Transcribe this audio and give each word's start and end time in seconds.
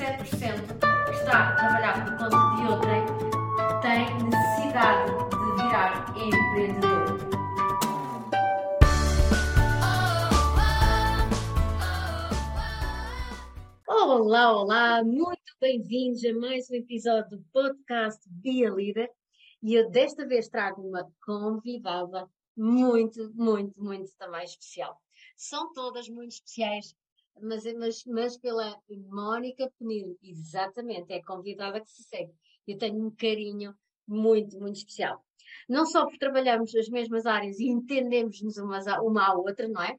que 0.00 1.12
está 1.12 1.50
a 1.50 1.56
trabalhar 1.56 2.04
por 2.06 2.16
conta 2.16 2.56
de 2.56 2.72
outrem 2.72 3.04
tem 3.82 4.06
necessidade 4.30 5.12
de 5.28 5.62
virar 5.62 6.08
empreendedor. 6.16 7.20
Olá, 13.86 14.56
olá, 14.58 15.04
muito 15.04 15.38
bem-vindos 15.60 16.24
a 16.24 16.32
mais 16.32 16.70
um 16.70 16.76
episódio 16.76 17.36
do 17.36 17.44
podcast 17.52 18.26
Via 18.42 18.70
Líder 18.70 19.10
e 19.62 19.74
eu 19.74 19.90
desta 19.90 20.26
vez 20.26 20.48
trago 20.48 20.80
uma 20.80 21.12
convidada 21.26 22.26
muito, 22.56 23.30
muito, 23.34 23.78
muito 23.78 24.10
também 24.16 24.44
especial. 24.44 24.98
São 25.36 25.74
todas 25.74 26.08
muito 26.08 26.32
especiais, 26.32 26.96
mas, 27.42 27.64
mas, 27.74 28.04
mas 28.06 28.38
pela 28.38 28.76
Mónica 29.08 29.70
Penil, 29.78 30.18
exatamente, 30.22 31.12
é 31.12 31.16
a 31.16 31.24
convidada 31.24 31.80
que 31.80 31.90
se 31.90 32.02
segue. 32.04 32.32
Eu 32.66 32.78
tenho 32.78 33.06
um 33.06 33.10
carinho 33.10 33.74
muito, 34.06 34.58
muito 34.58 34.76
especial. 34.76 35.24
Não 35.68 35.86
só 35.86 36.06
por 36.06 36.16
trabalharmos 36.18 36.72
nas 36.74 36.88
mesmas 36.88 37.26
áreas 37.26 37.58
e 37.58 37.68
entendemos-nos 37.68 38.56
uma, 38.58 38.80
uma 39.02 39.26
à 39.26 39.34
outra, 39.34 39.68
não 39.68 39.82
é? 39.82 39.92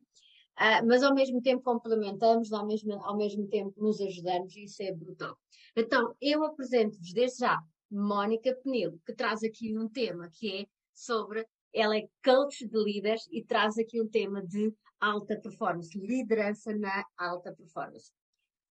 Uh, 0.59 0.85
mas 0.85 1.02
ao 1.02 1.13
mesmo 1.13 1.41
tempo 1.41 1.63
complementamos, 1.63 2.52
ao 2.52 2.66
mesmo, 2.66 2.94
ao 3.04 3.18
mesmo 3.18 3.48
tempo 3.48 3.73
nos 3.82 3.99
ajudamos 4.02 4.55
e 4.55 4.66
isso 4.66 4.84
é 4.84 4.91
brutal. 4.94 5.38
Então, 5.76 6.13
eu 6.21 6.44
apresento-vos 6.44 7.13
desde 7.13 7.40
já 7.40 7.60
Mónica 7.90 8.55
Penil, 8.63 8.99
que 9.05 9.13
traz 9.13 9.44
aqui 9.44 9.77
um 9.77 9.88
tema 9.88 10.30
que 10.30 10.62
é 10.62 10.66
sobre, 10.94 11.46
ela 11.73 11.98
é 11.98 12.07
coach 12.23 12.67
de 12.67 12.84
líderes 12.84 13.27
e 13.31 13.43
traz 13.43 13.77
aqui 13.77 14.02
um 14.02 14.07
tema 14.07 14.41
de 14.45 14.73
alta 14.99 15.39
performance, 15.41 15.98
liderança 15.98 16.73
na 16.75 17.03
alta 17.17 17.53
performance. 17.53 18.12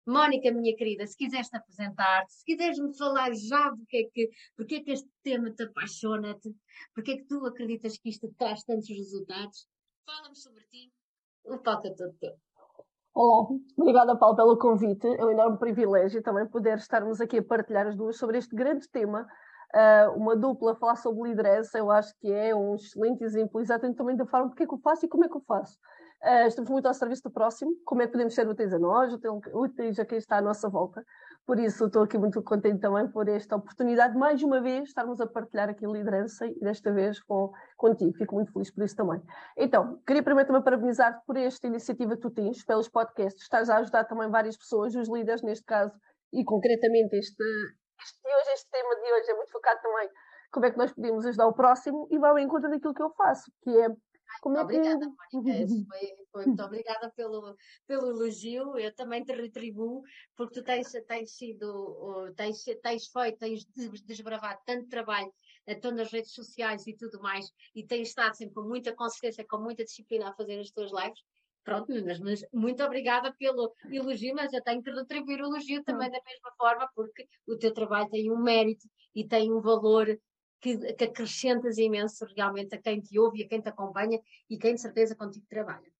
Mónica, 0.05 0.51
minha 0.51 0.75
querida, 0.75 1.05
se 1.05 1.15
quiseres 1.15 1.49
te 1.49 1.57
apresentar, 1.57 2.25
se 2.27 2.43
quiseres 2.43 2.79
me 2.79 2.97
falar 2.97 3.31
já 3.33 3.69
do 3.69 3.85
que 3.85 3.97
é 3.97 4.03
que, 4.11 4.29
porque 4.55 4.75
é 4.75 4.83
que 4.83 4.91
este 4.91 5.09
tema 5.23 5.51
te 5.51 5.63
apaixona-te, 5.63 6.49
porque 6.95 7.11
é 7.11 7.17
que 7.17 7.25
tu 7.25 7.45
acreditas 7.45 7.97
que 7.97 8.09
isto 8.09 8.27
traz 8.37 8.63
tantos 8.63 8.89
resultados, 8.89 9.67
fala-me 10.05 10.35
sobre 10.35 10.63
ti, 10.71 10.91
o 11.45 11.59
palco 11.59 11.87
é 11.87 11.93
todo 11.93 12.13
teu. 12.19 12.33
Olá, 13.13 13.49
obrigada 13.77 14.17
Paulo 14.17 14.35
pelo 14.35 14.57
convite, 14.57 15.05
é 15.05 15.25
um 15.25 15.31
enorme 15.31 15.59
privilégio 15.59 16.23
também 16.23 16.47
poder 16.47 16.77
estarmos 16.77 17.21
aqui 17.21 17.37
a 17.37 17.43
partilhar 17.43 17.85
as 17.85 17.95
duas 17.95 18.17
sobre 18.17 18.37
este 18.37 18.55
grande 18.55 18.87
tema, 18.89 19.27
uh, 19.75 20.11
uma 20.15 20.35
dupla 20.35 20.75
falar 20.75 20.95
sobre 20.95 21.29
liderança, 21.29 21.77
eu 21.77 21.91
acho 21.91 22.13
que 22.19 22.31
é 22.31 22.55
um 22.55 22.75
excelente 22.75 23.23
exemplo 23.23 23.59
exatamente 23.61 23.97
também 23.97 24.15
da 24.15 24.25
forma 24.25 24.49
porque 24.49 24.63
é 24.63 24.67
que 24.67 24.73
eu 24.73 24.79
faço 24.79 25.05
e 25.05 25.09
como 25.09 25.25
é 25.25 25.29
que 25.29 25.37
eu 25.37 25.41
faço. 25.41 25.77
Uh, 26.21 26.47
estamos 26.47 26.69
muito 26.69 26.85
ao 26.85 26.93
serviço 26.93 27.23
do 27.23 27.31
próximo, 27.31 27.71
como 27.85 28.01
é 28.01 28.05
que 28.05 28.11
podemos 28.11 28.35
ser 28.35 28.47
úteis 28.47 28.73
a 28.73 28.79
nós, 28.79 29.13
úteis 29.53 29.97
a 29.99 30.05
quem 30.05 30.17
está 30.17 30.37
à 30.37 30.41
nossa 30.41 30.67
volta. 30.67 31.03
Por 31.45 31.59
isso, 31.59 31.85
estou 31.87 32.03
aqui 32.03 32.15
muito 32.15 32.43
contente 32.43 32.79
também 32.79 33.07
por 33.07 33.27
esta 33.27 33.55
oportunidade, 33.55 34.15
mais 34.15 34.43
uma 34.43 34.61
vez, 34.61 34.89
estarmos 34.89 35.19
a 35.19 35.25
partilhar 35.25 35.67
aqui 35.69 35.83
a 35.83 35.89
liderança 35.89 36.45
e 36.45 36.59
desta 36.59 36.93
vez 36.93 37.19
com, 37.23 37.51
contigo. 37.75 38.13
Fico 38.17 38.35
muito 38.35 38.53
feliz 38.53 38.69
por 38.69 38.83
isso 38.83 38.95
também. 38.95 39.19
Então, 39.57 39.99
queria 40.05 40.21
primeiro 40.21 40.45
também 40.45 40.61
parabenizar-te 40.61 41.25
por 41.25 41.37
esta 41.37 41.65
iniciativa 41.65 42.15
que 42.15 42.21
tu 42.21 42.29
tens, 42.29 42.63
pelos 42.63 42.87
podcasts. 42.87 43.41
Estás 43.41 43.67
a 43.67 43.77
ajudar 43.77 44.03
também 44.03 44.29
várias 44.29 44.55
pessoas, 44.57 44.93
os 44.93 45.09
líderes 45.09 45.41
neste 45.41 45.65
caso, 45.65 45.91
e 46.31 46.43
concretamente 46.43 47.15
este, 47.15 47.43
este, 48.01 48.27
hoje, 48.27 48.51
este 48.53 48.69
tema 48.69 48.95
de 48.95 49.13
hoje 49.13 49.31
é 49.31 49.35
muito 49.35 49.51
focado 49.51 49.81
também 49.81 50.09
como 50.51 50.65
é 50.65 50.71
que 50.71 50.77
nós 50.77 50.91
podemos 50.91 51.25
ajudar 51.25 51.47
o 51.47 51.53
próximo 51.53 52.07
e 52.09 52.17
vai 52.17 52.31
ao 52.31 52.39
encontro 52.39 52.69
daquilo 52.69 52.93
que 52.93 53.03
eu 53.03 53.11
faço, 53.11 53.51
que 53.61 53.69
é 53.69 53.87
como 54.41 54.57
é 54.57 54.61
obrigada, 54.61 55.05
que... 55.29 55.37
Mónica. 55.37 55.67
Foi, 55.87 56.15
foi, 56.31 56.45
muito 56.45 56.63
obrigada 56.63 57.11
pelo, 57.15 57.55
pelo 57.87 58.09
elogio. 58.09 58.77
Eu 58.77 58.93
também 58.95 59.23
te 59.23 59.33
retribuo, 59.33 60.03
porque 60.35 60.59
tu 60.59 60.63
tens, 60.63 60.91
tens 61.07 61.35
sido, 61.35 62.31
tens, 62.35 62.63
tens 62.81 63.07
feito, 63.07 63.37
tens 63.37 63.65
desbravado 64.05 64.59
tanto 64.65 64.87
trabalho 64.87 65.31
então 65.67 65.91
nas 65.91 66.11
redes 66.11 66.33
sociais 66.33 66.87
e 66.87 66.95
tudo 66.95 67.21
mais, 67.21 67.51
e 67.75 67.85
tens 67.85 68.07
estado 68.07 68.35
sempre 68.35 68.55
com 68.55 68.63
muita 68.63 68.91
consistência, 68.95 69.45
com 69.47 69.59
muita 69.59 69.83
disciplina 69.83 70.29
a 70.29 70.33
fazer 70.33 70.59
as 70.59 70.71
tuas 70.71 70.91
lives. 70.91 71.19
Pronto, 71.63 71.91
mas, 72.05 72.19
mas 72.19 72.45
muito 72.53 72.83
obrigada 72.83 73.33
pelo 73.37 73.73
elogio, 73.91 74.33
mas 74.33 74.51
eu 74.53 74.63
tenho 74.63 74.81
que 74.81 74.89
retribuir 74.89 75.41
o 75.41 75.47
elogio 75.47 75.83
também 75.83 76.09
da 76.09 76.19
mesma 76.25 76.51
forma, 76.57 76.89
porque 76.95 77.27
o 77.47 77.57
teu 77.57 77.73
trabalho 77.73 78.09
tem 78.09 78.31
um 78.31 78.41
mérito 78.41 78.87
e 79.13 79.27
tem 79.27 79.51
um 79.51 79.61
valor 79.61 80.07
que, 80.61 80.93
que 80.93 81.03
acrescentas 81.03 81.77
imenso 81.77 82.25
realmente 82.35 82.75
a 82.75 82.81
quem 82.81 82.99
te 83.01 83.17
ouve 83.19 83.39
e 83.39 83.43
a 83.43 83.47
quem 83.47 83.61
te 83.61 83.69
acompanha 83.69 84.19
e 84.49 84.57
quem 84.57 84.75
de 84.75 84.81
certeza 84.81 85.15
contigo 85.15 85.45
trabalha. 85.49 85.91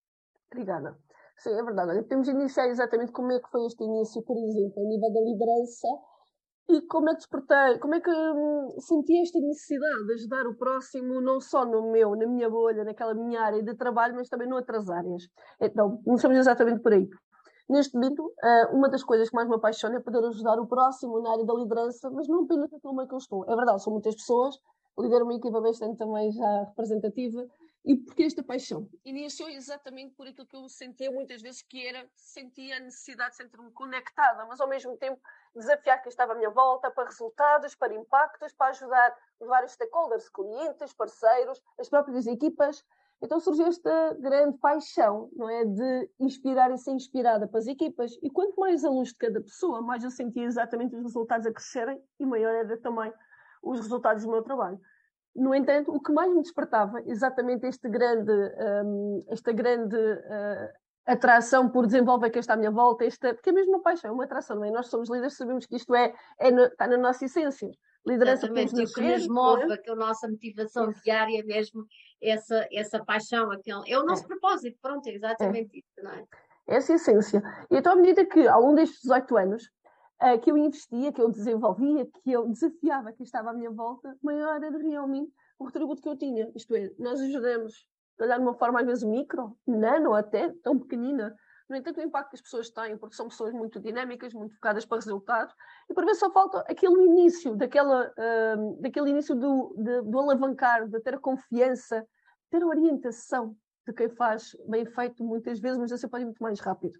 Obrigada. 0.51 0.97
Sim, 1.37 1.51
é 1.51 1.63
verdade. 1.63 1.91
Olha, 1.91 2.03
temos 2.03 2.27
de 2.27 2.33
iniciar 2.33 2.67
exatamente 2.67 3.11
como 3.11 3.31
é 3.31 3.39
que 3.39 3.49
foi 3.49 3.65
este 3.65 3.83
início, 3.83 4.21
por 4.23 4.37
exemplo, 4.37 4.83
a 4.83 4.89
nível 4.89 5.13
da 5.13 5.21
liderança 5.21 5.87
e 6.69 6.81
como 6.83 7.09
é 7.09 7.13
que 7.13 7.17
despertei, 7.19 7.79
como 7.79 7.95
é 7.95 7.99
que 7.99 8.11
hum, 8.11 8.75
senti 8.79 9.19
esta 9.21 9.39
necessidade 9.39 10.05
de 10.05 10.13
ajudar 10.13 10.47
o 10.47 10.55
próximo, 10.55 11.19
não 11.19 11.41
só 11.41 11.65
no 11.65 11.91
meu, 11.91 12.15
na 12.15 12.27
minha 12.27 12.47
bolha, 12.49 12.83
naquela 12.83 13.15
minha 13.15 13.41
área 13.41 13.63
de 13.63 13.73
trabalho, 13.75 14.15
mas 14.15 14.29
também 14.29 14.47
noutras 14.47 14.87
áreas. 14.87 15.23
Então, 15.59 15.97
começamos 16.03 16.37
exatamente 16.37 16.81
por 16.81 16.93
aí. 16.93 17.09
Neste 17.67 17.95
momento, 17.95 18.31
eh, 18.43 18.67
uma 18.71 18.87
das 18.89 19.03
coisas 19.03 19.29
que 19.29 19.35
mais 19.35 19.47
me 19.49 19.55
apaixona 19.55 19.97
é 19.97 19.99
poder 19.99 20.23
ajudar 20.25 20.59
o 20.59 20.67
próximo 20.67 21.19
na 21.21 21.31
área 21.31 21.45
da 21.45 21.53
liderança, 21.53 22.09
mas 22.11 22.27
não 22.27 22.43
apenas 22.43 22.69
naquele 22.71 22.95
meio 22.95 23.07
que 23.07 23.13
eu 23.15 23.17
estou. 23.17 23.43
É 23.47 23.55
verdade, 23.55 23.83
são 23.83 23.93
muitas 23.93 24.15
pessoas, 24.15 24.55
lidero 24.99 25.25
uma 25.25 25.33
equipa 25.35 25.59
bastante 25.61 25.97
também 25.97 26.31
já 26.31 26.63
representativa, 26.65 27.45
e 27.89 27.95
porque 27.95 28.21
esta 28.21 28.43
paixão? 28.43 28.87
Iniciou 29.03 29.49
exatamente 29.49 30.13
por 30.13 30.27
aquilo 30.27 30.45
que 30.45 30.55
eu 30.55 30.69
sentia 30.69 31.11
muitas 31.11 31.41
vezes, 31.41 31.63
que 31.63 31.87
era, 31.87 32.07
sentia 32.15 32.77
a 32.77 32.79
necessidade 32.79 33.31
de 33.31 33.37
sentir-me 33.37 33.71
conectada, 33.71 34.45
mas 34.45 34.61
ao 34.61 34.69
mesmo 34.69 34.95
tempo 34.95 35.19
desafiar 35.55 35.99
quem 36.03 36.11
estava 36.11 36.33
à 36.33 36.35
minha 36.35 36.51
volta 36.51 36.91
para 36.91 37.05
resultados, 37.05 37.73
para 37.73 37.95
impactos, 37.95 38.53
para 38.53 38.69
ajudar 38.69 39.17
os 39.39 39.47
vários 39.47 39.71
stakeholders, 39.71 40.29
clientes, 40.29 40.93
parceiros, 40.93 41.59
as 41.79 41.89
próprias 41.89 42.27
equipas, 42.27 42.85
então 43.23 43.39
surgiu 43.39 43.65
esta 43.65 44.13
grande 44.19 44.59
paixão, 44.59 45.31
não 45.33 45.49
é? 45.49 45.65
De 45.65 46.11
inspirar 46.19 46.71
e 46.71 46.77
ser 46.77 46.91
inspirada 46.91 47.47
para 47.47 47.57
as 47.57 47.65
equipas. 47.65 48.15
E 48.21 48.29
quanto 48.29 48.59
mais 48.59 48.85
a 48.85 48.89
luz 48.91 49.09
de 49.09 49.15
cada 49.15 49.41
pessoa, 49.41 49.81
mais 49.81 50.03
eu 50.03 50.11
sentia 50.11 50.43
exatamente 50.43 50.95
os 50.95 51.01
resultados 51.01 51.47
a 51.47 51.51
crescerem 51.51 51.99
e 52.19 52.25
maior 52.25 52.53
era 52.53 52.77
também 52.77 53.11
os 53.63 53.79
resultados 53.79 54.23
do 54.23 54.31
meu 54.31 54.43
trabalho. 54.43 54.79
No 55.35 55.53
entanto, 55.53 55.91
o 55.91 56.01
que 56.01 56.11
mais 56.11 56.33
me 56.33 56.41
despertava 56.41 57.01
exatamente 57.05 57.65
este 57.67 57.87
grande, 57.87 58.31
um, 58.83 59.23
esta 59.29 59.51
grande 59.51 59.95
uh, 59.95 60.69
atração 61.05 61.69
por 61.69 61.85
desenvolver 61.85 62.29
quem 62.29 62.39
está 62.39 62.53
à 62.53 62.57
minha 62.57 62.71
volta, 62.71 63.05
esta, 63.05 63.33
porque 63.33 63.49
é 63.49 63.53
mesmo 63.53 63.73
uma 63.73 63.81
paixão, 63.81 64.11
é 64.11 64.13
uma 64.13 64.25
atração, 64.25 64.57
não 64.57 64.65
é? 64.65 64.71
Nós 64.71 64.87
somos 64.87 65.09
líderes, 65.09 65.37
sabemos 65.37 65.65
que 65.65 65.75
isto 65.75 65.93
é, 65.95 66.13
é 66.39 66.51
no, 66.51 66.65
está 66.65 66.87
na 66.87 66.97
nossa 66.97 67.25
essência. 67.25 67.71
Liderança 68.05 68.45
Exatamente, 68.45 68.83
o 68.83 68.93
que 68.93 69.01
nos 69.01 69.27
move, 69.27 69.73
é? 69.73 69.77
que 69.77 69.91
a 69.91 69.95
nossa 69.95 70.27
motivação 70.27 70.91
diária 71.03 71.43
mesmo 71.45 71.85
essa, 72.21 72.67
essa 72.71 73.03
paixão, 73.03 73.51
aquele, 73.51 73.91
é 73.91 73.99
o 73.99 74.05
nosso 74.05 74.23
é. 74.23 74.27
propósito, 74.27 74.77
pronto, 74.81 75.05
é 75.07 75.13
exatamente 75.13 75.75
é. 75.75 75.79
isso, 75.79 76.03
não 76.03 76.11
é? 76.11 76.25
Essa 76.67 76.91
é 76.91 76.93
a 76.93 76.95
essência. 76.97 77.43
E 77.71 77.77
então, 77.77 77.93
à 77.93 77.95
medida 77.95 78.25
que, 78.25 78.47
ao 78.47 78.61
longo 78.61 78.75
destes 78.75 79.01
18 79.01 79.37
anos, 79.37 79.69
uh, 80.21 80.39
que 80.39 80.51
eu 80.51 80.57
investia, 80.57 81.11
que 81.11 81.21
eu 81.21 81.29
desenvolvia, 81.29 82.05
que 82.05 82.31
eu 82.31 82.47
desafiava 82.47 83.11
quem 83.13 83.23
estava 83.23 83.51
à 83.51 83.53
minha 83.53 83.71
volta, 83.71 84.17
maior 84.21 84.61
era 84.63 84.77
realmente 84.77 85.31
o 85.57 85.65
retributo 85.65 86.01
que 86.01 86.09
eu 86.09 86.17
tinha. 86.17 86.51
Isto 86.55 86.75
é, 86.75 86.91
nós 86.97 87.19
ajudamos, 87.19 87.87
a 88.19 88.23
olhar 88.23 88.37
de 88.37 88.43
uma 88.43 88.53
forma 88.53 88.79
às 88.79 88.85
vezes 88.85 89.03
micro, 89.03 89.57
nano 89.65 90.13
até, 90.13 90.49
tão 90.63 90.77
pequenina, 90.77 91.35
no 91.69 91.75
entanto, 91.75 91.99
o 91.99 92.03
impacto 92.03 92.29
que 92.31 92.35
as 92.35 92.41
pessoas 92.41 92.71
têm, 92.71 92.97
porque 92.97 93.15
são 93.15 93.27
pessoas 93.27 93.53
muito 93.53 93.79
dinâmicas, 93.79 94.33
muito 94.33 94.55
focadas 94.55 94.85
para 94.85 94.97
resultados, 94.97 95.53
e 95.87 95.93
por 95.93 96.03
vezes 96.03 96.19
só 96.19 96.31
falta 96.31 96.61
aquele 96.61 97.03
início, 97.03 97.55
daquela, 97.55 98.07
uh, 98.07 98.81
daquele 98.81 99.11
início 99.11 99.35
do, 99.35 99.75
de, 99.77 100.01
do 100.01 100.19
alavancar, 100.19 100.87
de 100.87 100.99
ter 100.99 101.13
a 101.13 101.19
confiança, 101.19 102.03
ter 102.49 102.63
a 102.63 102.67
orientação 102.67 103.55
de 103.85 103.93
quem 103.93 104.09
faz 104.09 104.55
bem 104.67 104.83
feito 104.83 105.23
muitas 105.23 105.59
vezes, 105.59 105.77
mas 105.77 105.91
você 105.91 106.07
pode 106.07 106.23
ir 106.23 106.25
muito 106.25 106.41
mais 106.41 106.59
rápido. 106.59 106.97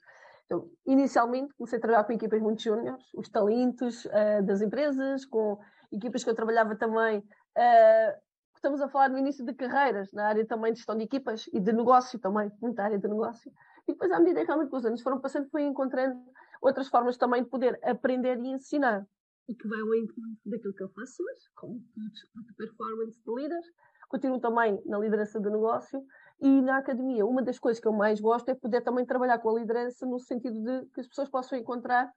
Então, 0.50 0.68
inicialmente, 0.84 1.54
comecei 1.54 1.78
a 1.78 1.82
trabalhar 1.82 2.04
com 2.06 2.14
equipas 2.14 2.41
muito 2.41 2.64
júniores, 2.64 3.06
os 3.14 3.29
talentos 3.29 4.06
uh, 4.06 4.44
das 4.44 4.62
empresas, 4.62 5.23
com 5.23 5.59
equipas 5.91 6.23
que 6.23 6.29
eu 6.32 6.34
trabalhava 6.34 6.76
também. 6.76 7.20
Uh, 7.20 8.20
estamos 8.56 8.82
a 8.82 8.90
falar 8.90 9.09
no 9.09 9.20
início 9.20 9.46
de 9.46 9.53
carreiras, 9.53 10.12
na 10.12 10.26
área 10.26 10.44
também 10.47 10.73
de 10.73 10.79
gestão 10.79 10.97
de 10.97 11.03
equipas 11.03 11.47
e 11.53 11.59
de 11.59 11.72
negócio 11.72 12.18
também, 12.18 12.52
muita 12.59 12.82
área 12.82 12.97
de 12.97 13.08
negócio. 13.08 13.52
E 13.88 13.91
depois, 13.91 14.12
à 14.12 14.20
medida 14.20 14.41
que 14.41 14.47
realmente 14.47 14.76
os 14.76 14.84
anos 14.84 15.03
foram 15.03 15.22
passando, 15.22 15.47
fui 15.52 15.62
encontrando 15.62 16.20
outras 16.64 16.88
formas 16.88 17.16
também 17.16 17.44
de 17.44 17.50
poder 17.50 17.79
aprender 17.84 18.40
e 18.40 18.47
ensinar. 18.47 19.06
E 19.47 19.53
que 19.53 19.68
vai 19.68 19.79
ao 19.79 19.94
encontro 19.94 20.35
daquilo 20.47 20.73
que 20.73 20.82
eu 20.82 20.90
faço 20.90 21.22
hoje, 21.22 21.46
como 21.58 21.79
de 21.79 22.53
performance 22.56 23.22
de 23.23 23.35
líderes. 23.35 23.66
Continuo 24.09 24.40
também 24.40 24.82
na 24.88 24.97
liderança 24.97 25.40
do 25.40 25.52
negócio 25.52 26.03
e 26.40 26.62
na 26.62 26.78
academia. 26.78 27.26
Uma 27.26 27.41
das 27.41 27.59
coisas 27.59 27.82
que 27.82 27.88
eu 27.88 27.94
mais 27.94 28.20
gosto 28.20 28.50
é 28.50 28.56
poder 28.56 28.82
também 28.82 29.06
trabalhar 29.06 29.40
com 29.40 29.50
a 29.50 29.59
liderança 29.59 30.06
no 30.06 30.20
sentido 30.20 30.62
de 30.62 30.86
que 30.91 31.02
as 31.02 31.08
pessoas 31.08 31.30
possam 31.30 31.58
encontrar 31.58 32.12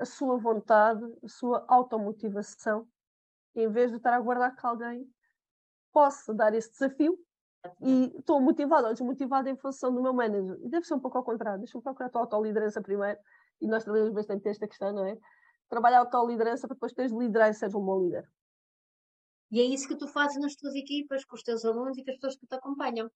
a 0.00 0.04
sua 0.04 0.36
vontade, 0.36 1.04
a 1.22 1.28
sua 1.28 1.64
automotivação, 1.68 2.86
em 3.54 3.68
vez 3.68 3.90
de 3.90 3.98
estar 3.98 4.12
a 4.12 4.16
aguardar 4.16 4.56
que 4.56 4.66
alguém 4.66 5.08
possa 5.92 6.34
dar 6.34 6.54
esse 6.54 6.70
desafio 6.72 7.16
e 7.80 8.12
estou 8.18 8.40
motivada 8.40 8.88
ou 8.88 8.92
desmotivada 8.92 9.48
em 9.48 9.56
função 9.56 9.94
do 9.94 10.02
meu 10.02 10.12
manager. 10.12 10.58
E 10.62 10.68
deve 10.68 10.86
ser 10.86 10.94
um 10.94 11.00
pouco 11.00 11.18
ao 11.18 11.24
contrário. 11.24 11.60
Deixa-me 11.60 11.82
procurar 11.82 12.06
a 12.06 12.10
tua 12.10 12.22
autoliderança 12.22 12.82
primeiro. 12.82 13.18
E 13.60 13.66
nós 13.66 13.84
trabalhamos 13.84 14.12
bastante 14.12 14.48
esta 14.48 14.66
questão, 14.66 14.92
não 14.92 15.06
é? 15.06 15.16
trabalhar 15.68 15.98
a 15.98 16.00
autoliderança 16.00 16.66
para 16.66 16.74
depois 16.74 16.92
teres 16.92 17.12
de 17.12 17.18
liderar 17.18 17.50
e 17.50 17.54
seres 17.54 17.74
um 17.74 17.84
bom 17.84 18.04
líder. 18.04 18.28
E 19.50 19.60
é 19.60 19.64
isso 19.64 19.88
que 19.88 19.96
tu 19.96 20.08
fazes 20.08 20.40
nas 20.40 20.54
tuas 20.54 20.74
equipas, 20.74 21.24
com 21.24 21.36
os 21.36 21.42
teus 21.42 21.64
alunos 21.64 21.96
e 21.98 22.04
com 22.04 22.10
as 22.10 22.16
pessoas 22.16 22.36
que 22.36 22.46
te 22.46 22.54
acompanham. 22.54 23.10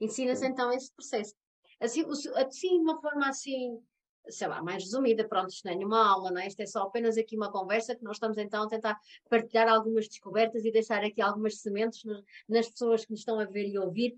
Ensinas 0.00 0.42
então 0.42 0.72
esse 0.72 0.92
processo. 0.92 1.34
Assim, 1.80 2.04
assim, 2.36 2.68
de 2.68 2.82
uma 2.82 3.00
forma 3.00 3.28
assim, 3.28 3.80
sei 4.28 4.48
lá, 4.48 4.62
mais 4.62 4.84
resumida, 4.84 5.26
pronto, 5.28 5.50
isto 5.50 5.64
não 5.64 5.72
é 5.72 5.76
nenhuma 5.76 6.08
aula, 6.08 6.30
não 6.30 6.40
é? 6.40 6.46
Isto 6.46 6.60
é 6.60 6.66
só 6.66 6.82
apenas 6.82 7.18
aqui 7.18 7.36
uma 7.36 7.50
conversa 7.50 7.94
que 7.94 8.04
nós 8.04 8.16
estamos 8.16 8.38
então 8.38 8.64
a 8.64 8.68
tentar 8.68 8.98
partilhar 9.28 9.68
algumas 9.68 10.08
descobertas 10.08 10.64
e 10.64 10.72
deixar 10.72 11.04
aqui 11.04 11.20
algumas 11.20 11.60
sementes 11.60 12.02
nas 12.48 12.68
pessoas 12.68 13.04
que 13.04 13.10
nos 13.10 13.20
estão 13.20 13.38
a 13.38 13.44
ver 13.44 13.66
e 13.68 13.78
ouvir. 13.78 14.16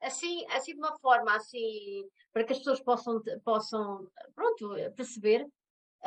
Assim, 0.00 0.44
assim 0.50 0.72
de 0.72 0.78
uma 0.78 0.98
forma 0.98 1.34
assim, 1.36 2.08
para 2.32 2.44
que 2.44 2.52
as 2.52 2.58
pessoas 2.58 2.80
possam, 2.80 3.22
possam 3.44 4.08
pronto, 4.34 4.74
perceber 4.96 5.46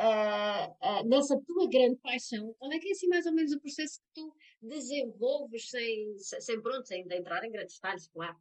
Uh, 0.00 0.70
uh, 0.80 1.08
nessa 1.08 1.36
tua 1.40 1.68
grande 1.68 1.96
paixão, 1.96 2.54
qual 2.56 2.70
é 2.70 2.78
que 2.78 2.86
é 2.86 2.92
assim 2.92 3.08
mais 3.08 3.26
ou 3.26 3.32
menos 3.32 3.50
o 3.50 3.58
processo 3.58 3.98
que 3.98 4.06
tu 4.14 4.32
desenvolves 4.62 5.70
sem, 5.70 6.16
sem 6.18 6.62
pronto, 6.62 6.86
sem 6.86 7.04
entrar 7.10 7.44
em 7.44 7.50
grandes 7.50 7.74
detalhes, 7.74 8.06
claro. 8.06 8.36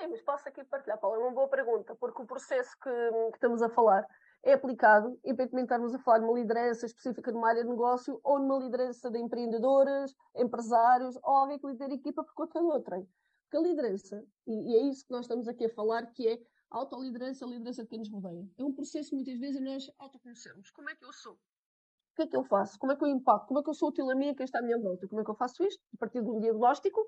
Sim, 0.00 0.06
mas 0.08 0.22
posso 0.22 0.48
aqui 0.48 0.64
partilhar, 0.64 0.98
Paulo, 0.98 1.16
é 1.16 1.18
uma 1.18 1.30
boa 1.30 1.46
pergunta, 1.46 1.94
porque 1.94 2.22
o 2.22 2.26
processo 2.26 2.70
que, 2.82 2.90
que 2.90 3.36
estamos 3.36 3.60
a 3.60 3.68
falar 3.68 4.02
é 4.42 4.54
aplicado, 4.54 5.10
independentemente 5.22 5.56
de 5.56 5.62
estarmos 5.64 5.94
a 5.94 5.98
falar 5.98 6.20
de 6.20 6.24
uma 6.24 6.38
liderança 6.38 6.86
específica 6.86 7.30
numa 7.30 7.50
área 7.50 7.62
de 7.62 7.68
negócio 7.68 8.18
ou 8.24 8.38
numa 8.38 8.58
liderança 8.64 9.10
de 9.10 9.18
empreendedoras, 9.18 10.14
empresários 10.34 11.16
ou 11.16 11.36
alguém 11.36 11.58
que 11.58 11.66
lidera 11.66 11.92
equipa 11.92 12.24
por 12.24 12.32
conta 12.32 12.58
de 12.60 12.64
outra. 12.64 13.06
Porque 13.42 13.56
a 13.58 13.60
liderança, 13.60 14.24
e, 14.46 14.74
é 14.74 14.82
isso 14.84 15.04
que 15.04 15.12
nós 15.12 15.26
estamos 15.26 15.46
aqui 15.46 15.66
a 15.66 15.74
falar, 15.74 16.06
que 16.12 16.26
é 16.26 16.40
a 16.70 16.78
autoliderança, 16.78 17.44
a 17.44 17.48
liderança 17.48 17.82
de 17.82 17.88
quem 17.90 17.98
nos 17.98 18.10
rodeia. 18.10 18.48
É 18.56 18.64
um 18.64 18.72
processo 18.72 19.14
muitas 19.14 19.38
vezes 19.38 19.60
nós 19.60 19.92
autoconhecermos. 19.98 20.70
Como 20.70 20.88
é 20.88 20.94
que 20.94 21.04
eu 21.04 21.12
sou? 21.12 21.34
O 21.34 22.16
que 22.16 22.22
é 22.22 22.26
que 22.26 22.36
eu 22.38 22.44
faço? 22.44 22.78
Como 22.78 22.92
é 22.92 22.96
que 22.96 23.04
eu 23.04 23.08
impacto? 23.08 23.48
Como 23.48 23.60
é 23.60 23.62
que 23.62 23.68
eu 23.68 23.74
sou 23.74 23.90
útil 23.90 24.10
a 24.10 24.14
mim 24.14 24.28
e 24.28 24.34
quem 24.34 24.44
está 24.44 24.60
à 24.60 24.62
minha 24.62 24.78
volta? 24.78 25.06
Como 25.06 25.20
é 25.20 25.24
que 25.24 25.30
eu 25.30 25.34
faço 25.34 25.62
isto? 25.62 25.84
A 25.94 25.98
partir 25.98 26.22
de 26.22 26.30
um 26.30 26.40
diagnóstico 26.40 27.06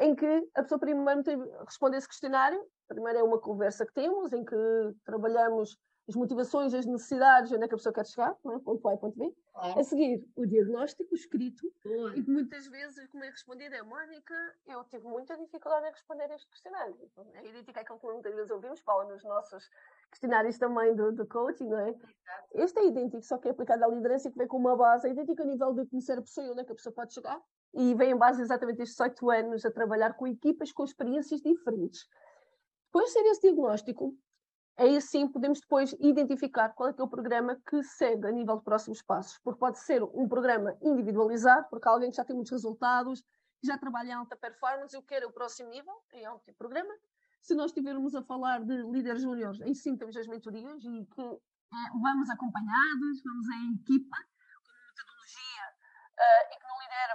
em 0.00 0.14
que 0.14 0.48
a 0.54 0.62
pessoa 0.62 0.78
primeiro 0.78 1.22
responde 1.64 1.96
esse 1.96 2.08
questionário. 2.08 2.62
Primeiro 2.88 3.18
é 3.18 3.22
uma 3.22 3.40
conversa 3.40 3.86
que 3.86 3.94
temos, 3.94 4.32
em 4.32 4.44
que 4.44 4.56
trabalhamos 5.04 5.78
as 6.08 6.16
motivações, 6.16 6.74
as 6.74 6.84
necessidades, 6.84 7.52
onde 7.52 7.64
é 7.64 7.68
que 7.68 7.74
a 7.74 7.76
pessoa 7.76 7.92
quer 7.92 8.06
chegar, 8.06 8.36
não 8.44 8.56
é? 8.56 8.58
ponto 8.58 8.88
A 8.88 8.94
e 8.94 8.98
ponto 8.98 9.16
B. 9.16 9.32
É. 9.62 9.80
A 9.80 9.84
seguir, 9.84 10.26
o 10.34 10.46
diagnóstico, 10.46 11.14
escrito, 11.14 11.70
Boa. 11.84 12.16
e 12.16 12.22
que 12.24 12.30
muitas 12.30 12.66
vezes, 12.66 13.06
como 13.08 13.22
é 13.22 13.30
respondido, 13.30 13.74
é 13.74 13.82
Mónica, 13.82 14.34
eu 14.66 14.82
tive 14.84 15.04
muita 15.04 15.36
dificuldade 15.36 15.86
em 15.86 15.90
responder 15.90 16.30
este 16.32 16.48
questionário. 16.50 16.96
Então, 17.00 17.30
é 17.34 17.46
idêntico 17.46 17.78
àquilo 17.78 18.00
que 18.00 18.06
muitas 18.06 18.34
vezes 18.34 18.50
ouvimos, 18.50 18.82
Paula, 18.82 19.04
nos 19.04 19.22
nossos 19.22 19.70
questionários 20.10 20.58
também 20.58 20.94
do, 20.96 21.12
do 21.12 21.26
coaching, 21.26 21.68
não 21.68 21.78
é? 21.78 21.90
Exato. 21.90 22.48
Este 22.54 22.80
é 22.80 22.86
idêntico, 22.86 23.22
só 23.22 23.38
que 23.38 23.48
é 23.48 23.50
aplicado 23.52 23.84
à 23.84 23.88
liderança 23.88 24.28
e 24.28 24.32
que 24.32 24.38
vem 24.38 24.48
com 24.48 24.56
uma 24.56 24.76
base, 24.76 25.06
é 25.06 25.12
idêntico 25.12 25.42
a 25.42 25.46
nível 25.46 25.72
de 25.72 25.86
conhecer 25.86 26.18
a 26.18 26.22
pessoa 26.22 26.46
e 26.46 26.50
onde 26.50 26.62
é 26.62 26.64
que 26.64 26.72
a 26.72 26.74
pessoa 26.74 26.94
pode 26.94 27.14
chegar, 27.14 27.40
e 27.74 27.92
em 27.92 28.16
base 28.16 28.42
exatamente 28.42 28.82
estes 28.82 28.98
oito 29.00 29.30
anos 29.30 29.64
a 29.64 29.70
trabalhar 29.70 30.14
com 30.14 30.26
equipas 30.26 30.72
com 30.72 30.84
experiências 30.84 31.40
diferentes. 31.40 32.06
Depois 32.86 33.06
de 33.06 33.12
ser 33.12 33.26
esse 33.26 33.40
diagnóstico, 33.40 34.14
aí 34.76 35.00
sim 35.00 35.26
podemos 35.26 35.60
depois 35.60 35.94
identificar 35.98 36.70
qual 36.70 36.90
é 36.90 36.92
que 36.92 37.00
é 37.00 37.04
o 37.04 37.08
programa 37.08 37.56
que 37.66 37.82
segue 37.82 38.26
a 38.26 38.30
nível 38.30 38.58
de 38.58 38.64
próximos 38.64 39.00
passos, 39.02 39.38
porque 39.38 39.58
pode 39.58 39.78
ser 39.78 40.02
um 40.02 40.28
programa 40.28 40.76
individualizado, 40.82 41.68
porque 41.70 41.88
alguém 41.88 42.10
que 42.10 42.16
já 42.16 42.24
tem 42.24 42.36
muitos 42.36 42.52
resultados, 42.52 43.22
já 43.62 43.78
trabalha 43.78 44.08
em 44.08 44.14
alta 44.14 44.36
performance, 44.36 44.94
eu 44.94 45.02
quero 45.02 45.28
o 45.28 45.32
próximo 45.32 45.70
nível, 45.70 45.94
é 46.12 46.30
um 46.30 46.38
tipo 46.38 46.52
de 46.52 46.58
programa. 46.58 46.92
Se 47.40 47.54
nós 47.54 47.70
estivermos 47.70 48.14
a 48.14 48.22
falar 48.22 48.62
de 48.62 48.76
líderes 48.82 49.22
júniores, 49.22 49.60
aí 49.62 49.74
sim 49.74 49.96
temos 49.96 50.16
as 50.16 50.26
mentorias 50.26 50.84
e 50.84 51.06
que 51.06 51.22
é, 51.22 51.90
vamos 52.00 52.28
acompanhados, 52.28 53.22
vamos 53.24 53.48
em 53.48 53.74
equipa, 53.74 54.16
com 54.62 54.72
metodologia 54.88 55.64
uh, 56.18 56.54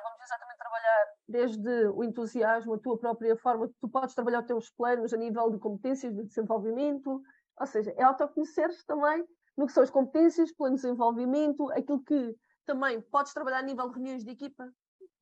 vamos 0.03 0.21
exatamente 0.21 0.57
trabalhar 0.57 1.05
desde 1.27 1.87
o 1.89 2.03
entusiasmo, 2.03 2.73
a 2.73 2.79
tua 2.79 2.97
própria 2.97 3.35
forma, 3.37 3.69
tu 3.81 3.89
podes 3.89 4.15
trabalhar 4.15 4.39
os 4.39 4.47
teus 4.47 4.69
planos 4.69 5.13
a 5.13 5.17
nível 5.17 5.51
de 5.51 5.59
competências 5.59 6.13
de 6.15 6.23
desenvolvimento, 6.23 7.21
ou 7.59 7.65
seja, 7.65 7.93
é 7.97 8.03
autoconheceres 8.03 8.83
também 8.85 9.25
no 9.57 9.65
que 9.65 9.73
são 9.73 9.83
as 9.83 9.89
competências, 9.89 10.53
plano 10.53 10.75
de 10.75 10.81
desenvolvimento, 10.83 11.69
aquilo 11.71 12.03
que 12.03 12.35
também 12.65 13.01
podes 13.01 13.33
trabalhar 13.33 13.59
a 13.59 13.63
nível 13.63 13.87
de 13.87 13.95
reuniões 13.95 14.23
de 14.23 14.31
equipa. 14.31 14.71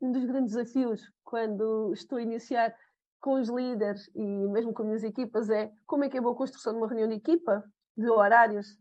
Um 0.02 0.12
dos 0.12 0.26
grandes 0.26 0.54
desafios 0.54 1.10
quando 1.24 1.94
estou 1.94 2.18
a 2.18 2.22
iniciar 2.22 2.76
com 3.22 3.40
os 3.40 3.50
líderes 3.50 4.10
e 4.14 4.24
mesmo 4.24 4.74
com 4.74 4.84
as 4.84 4.88
minhas 4.88 5.04
equipas 5.04 5.50
é 5.50 5.72
como 5.86 6.04
é 6.04 6.10
que 6.10 6.18
é 6.18 6.20
a 6.20 6.24
boa 6.24 6.36
construção 6.36 6.74
de 6.74 6.80
uma 6.80 6.88
reunião 6.88 7.08
de 7.08 7.16
equipa, 7.16 7.64
de 7.96 8.10
horários. 8.10 8.78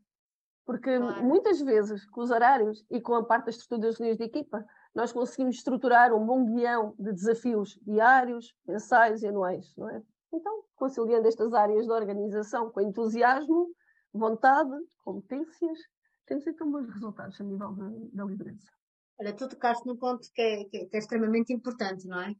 Porque 0.66 0.98
claro. 0.98 1.22
muitas 1.22 1.60
vezes, 1.60 2.04
com 2.06 2.22
os 2.22 2.30
horários 2.30 2.84
e 2.90 3.00
com 3.00 3.14
a 3.14 3.24
parte 3.24 3.44
da 3.44 3.50
estrutura 3.50 3.82
das 3.82 3.98
reuniões 3.98 4.18
de 4.18 4.24
equipa, 4.24 4.64
nós 4.94 5.12
conseguimos 5.12 5.56
estruturar 5.56 6.14
um 6.14 6.24
bom 6.24 6.44
guião 6.44 6.94
de 6.98 7.12
desafios 7.12 7.78
diários, 7.82 8.54
mensais 8.66 9.22
e 9.22 9.26
anuais, 9.26 9.74
não 9.76 9.90
é? 9.90 10.02
Então, 10.32 10.64
conciliando 10.76 11.28
estas 11.28 11.52
áreas 11.52 11.86
da 11.86 11.94
organização 11.94 12.70
com 12.70 12.80
entusiasmo, 12.80 13.70
vontade, 14.12 14.72
competências, 15.04 15.78
temos 16.26 16.46
então 16.46 16.70
bons 16.70 16.88
resultados 16.88 17.40
a 17.40 17.44
nível 17.44 17.74
da 18.12 18.24
liderança. 18.24 18.70
Olha, 19.18 19.32
tu 19.32 19.48
tocaste 19.48 19.86
num 19.86 19.96
ponto 19.96 20.28
que 20.32 20.42
é, 20.42 20.64
que 20.64 20.88
é 20.92 20.98
extremamente 20.98 21.52
importante, 21.52 22.06
não 22.06 22.20
é? 22.20 22.34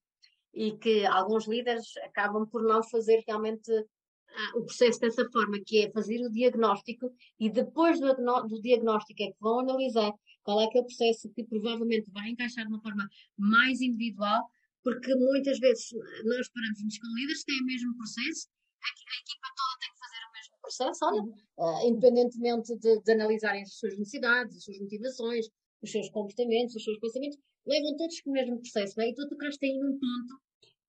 E 0.52 0.72
que 0.76 1.04
alguns 1.06 1.46
líderes 1.46 1.96
acabam 2.04 2.46
por 2.46 2.62
não 2.62 2.82
fazer 2.82 3.22
realmente 3.26 3.70
uh, 3.70 4.58
o 4.58 4.64
processo 4.64 5.00
dessa 5.00 5.28
forma, 5.30 5.58
que 5.64 5.84
é 5.84 5.92
fazer 5.92 6.24
o 6.24 6.30
diagnóstico 6.30 7.12
e 7.38 7.50
depois 7.50 8.00
do, 8.00 8.14
do, 8.14 8.60
diagnóstico 8.60 9.22
é 9.22 9.26
que 9.26 9.36
vão 9.40 9.60
analisar 9.60 10.12
qual 10.44 10.60
é 10.60 10.68
que 10.68 10.78
é 10.78 10.80
o 10.80 10.84
processo 10.84 11.28
que 11.30 11.44
provavelmente 11.44 12.10
vai 12.12 12.28
encaixar 12.28 12.64
de 12.66 12.72
uma 12.72 12.80
forma 12.80 13.08
mais 13.36 13.80
individual? 13.80 14.48
Porque 14.82 15.14
muitas 15.14 15.58
vezes 15.58 15.88
nós 16.24 16.48
paramos-nos 16.50 16.98
com 16.98 17.06
líderes 17.16 17.42
que 17.42 17.52
têm 17.52 17.62
o 17.62 17.66
mesmo 17.66 17.96
processo, 17.96 18.48
a, 18.84 18.86
a, 18.86 19.16
equipa 19.18 19.48
toda 19.56 19.80
tem 19.80 19.90
que 19.92 19.98
fazer 19.98 20.20
o 20.28 20.32
mesmo 20.32 20.54
processo, 20.60 21.04
olha, 21.06 21.22
uh, 21.56 21.88
independentemente 21.88 22.76
de, 22.78 23.00
de, 23.00 23.12
analisarem 23.12 23.62
as 23.62 23.72
suas 23.72 23.98
necessidades, 23.98 24.56
as 24.58 24.64
suas 24.64 24.78
motivações, 24.78 25.46
os 25.82 25.90
seus 25.90 26.10
comportamentos, 26.10 26.76
os 26.76 26.84
seus 26.84 26.98
pensamentos, 26.98 27.38
levam 27.66 27.96
todos 27.96 28.20
o 28.26 28.30
mesmo 28.30 28.60
processo, 28.60 28.94
não 28.98 29.04
é? 29.04 29.08
E 29.08 29.14
tu 29.14 29.26
tocaste 29.26 29.64
aí 29.64 29.78
num 29.78 29.98
ponto 29.98 30.44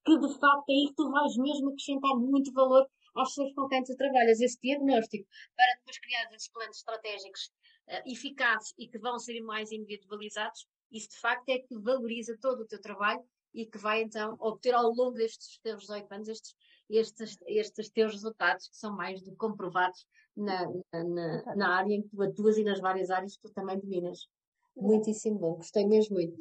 que 0.05 0.19
de 0.19 0.39
facto 0.39 0.69
é 0.69 0.73
aí 0.73 0.87
que 0.87 0.95
tu 0.95 1.09
vais 1.09 1.37
mesmo 1.37 1.69
acrescentar 1.69 2.15
muito 2.15 2.51
valor 2.51 2.85
às 3.15 3.29
pessoas 3.29 3.53
com 3.53 3.67
quem 3.67 3.83
tu 3.83 3.95
trabalhas, 3.95 4.41
esse 4.41 4.59
diagnóstico, 4.61 5.27
para 5.55 5.75
depois 5.79 5.99
criar 5.99 6.33
esses 6.33 6.51
planos 6.51 6.77
estratégicos 6.77 7.49
uh, 7.87 8.11
eficazes 8.11 8.73
e 8.77 8.87
que 8.87 8.97
vão 8.97 9.17
ser 9.19 9.41
mais 9.41 9.71
individualizados, 9.71 10.67
isso 10.91 11.09
de 11.09 11.17
facto 11.17 11.49
é 11.49 11.59
que 11.59 11.77
valoriza 11.77 12.37
todo 12.39 12.61
o 12.61 12.67
teu 12.67 12.79
trabalho 12.79 13.23
e 13.53 13.65
que 13.65 13.77
vai 13.77 14.01
então 14.01 14.35
obter 14.39 14.73
ao 14.73 14.91
longo 14.91 15.11
destes 15.11 15.57
teus 15.59 15.81
18 15.81 16.11
anos 16.11 16.27
estes, 16.27 16.55
estes, 16.89 17.37
estes 17.47 17.89
teus 17.89 18.13
resultados 18.13 18.67
que 18.67 18.77
são 18.77 18.95
mais 18.95 19.21
do 19.21 19.31
que 19.31 19.37
comprovados 19.37 20.05
na, 20.35 20.67
na, 20.93 21.55
na, 21.55 21.77
área 21.77 21.93
em 21.93 22.01
que 22.01 22.09
tu 22.09 22.21
atuas 22.21 22.57
e 22.57 22.63
nas 22.63 22.81
várias 22.81 23.09
áreas 23.09 23.37
que 23.37 23.47
tu 23.47 23.53
também 23.53 23.79
dominas. 23.79 24.27
Muitíssimo 24.75 25.39
bom, 25.39 25.55
gostei 25.55 25.87
mesmo 25.87 26.15
muito. 26.15 26.37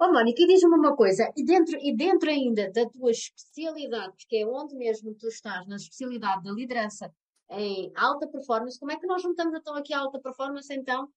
Oh, 0.00 0.12
Mónica, 0.12 0.46
diz-me 0.46 0.74
uma 0.74 0.96
coisa, 0.96 1.30
e 1.36 1.44
dentro, 1.44 1.78
e 1.78 1.94
dentro 1.94 2.28
ainda 2.30 2.72
da 2.72 2.88
tua 2.88 3.10
especialidade, 3.10 4.14
que 4.26 4.38
é 4.38 4.46
onde 4.46 4.74
mesmo 4.74 5.14
tu 5.14 5.28
estás, 5.28 5.66
na 5.68 5.76
especialidade 5.76 6.42
da 6.42 6.52
liderança 6.52 7.14
em 7.50 7.92
alta 7.96 8.26
performance, 8.28 8.78
como 8.78 8.92
é 8.92 8.96
que 8.96 9.06
nós 9.06 9.22
juntamos 9.22 9.54
então 9.54 9.74
aqui 9.74 9.92
a 9.92 10.00
alta 10.00 10.20
performance 10.20 10.72
então 10.72 11.08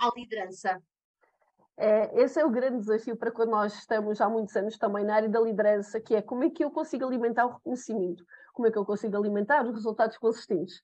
à 0.00 0.10
liderança? 0.16 0.82
É, 1.76 2.22
esse 2.22 2.38
é 2.38 2.44
o 2.44 2.50
grande 2.50 2.78
desafio 2.78 3.16
para 3.16 3.30
quando 3.30 3.50
nós 3.50 3.72
estamos 3.74 4.20
há 4.20 4.28
muitos 4.28 4.54
anos 4.54 4.76
também 4.76 5.02
na 5.02 5.14
área 5.14 5.28
da 5.30 5.40
liderança, 5.40 5.98
que 5.98 6.14
é 6.14 6.20
como 6.20 6.44
é 6.44 6.50
que 6.50 6.62
eu 6.62 6.70
consigo 6.70 7.06
alimentar 7.06 7.46
o 7.46 7.54
reconhecimento, 7.54 8.22
como 8.52 8.68
é 8.68 8.70
que 8.70 8.76
eu 8.76 8.84
consigo 8.84 9.16
alimentar 9.16 9.64
os 9.64 9.70
resultados 9.70 10.18
consistentes, 10.18 10.82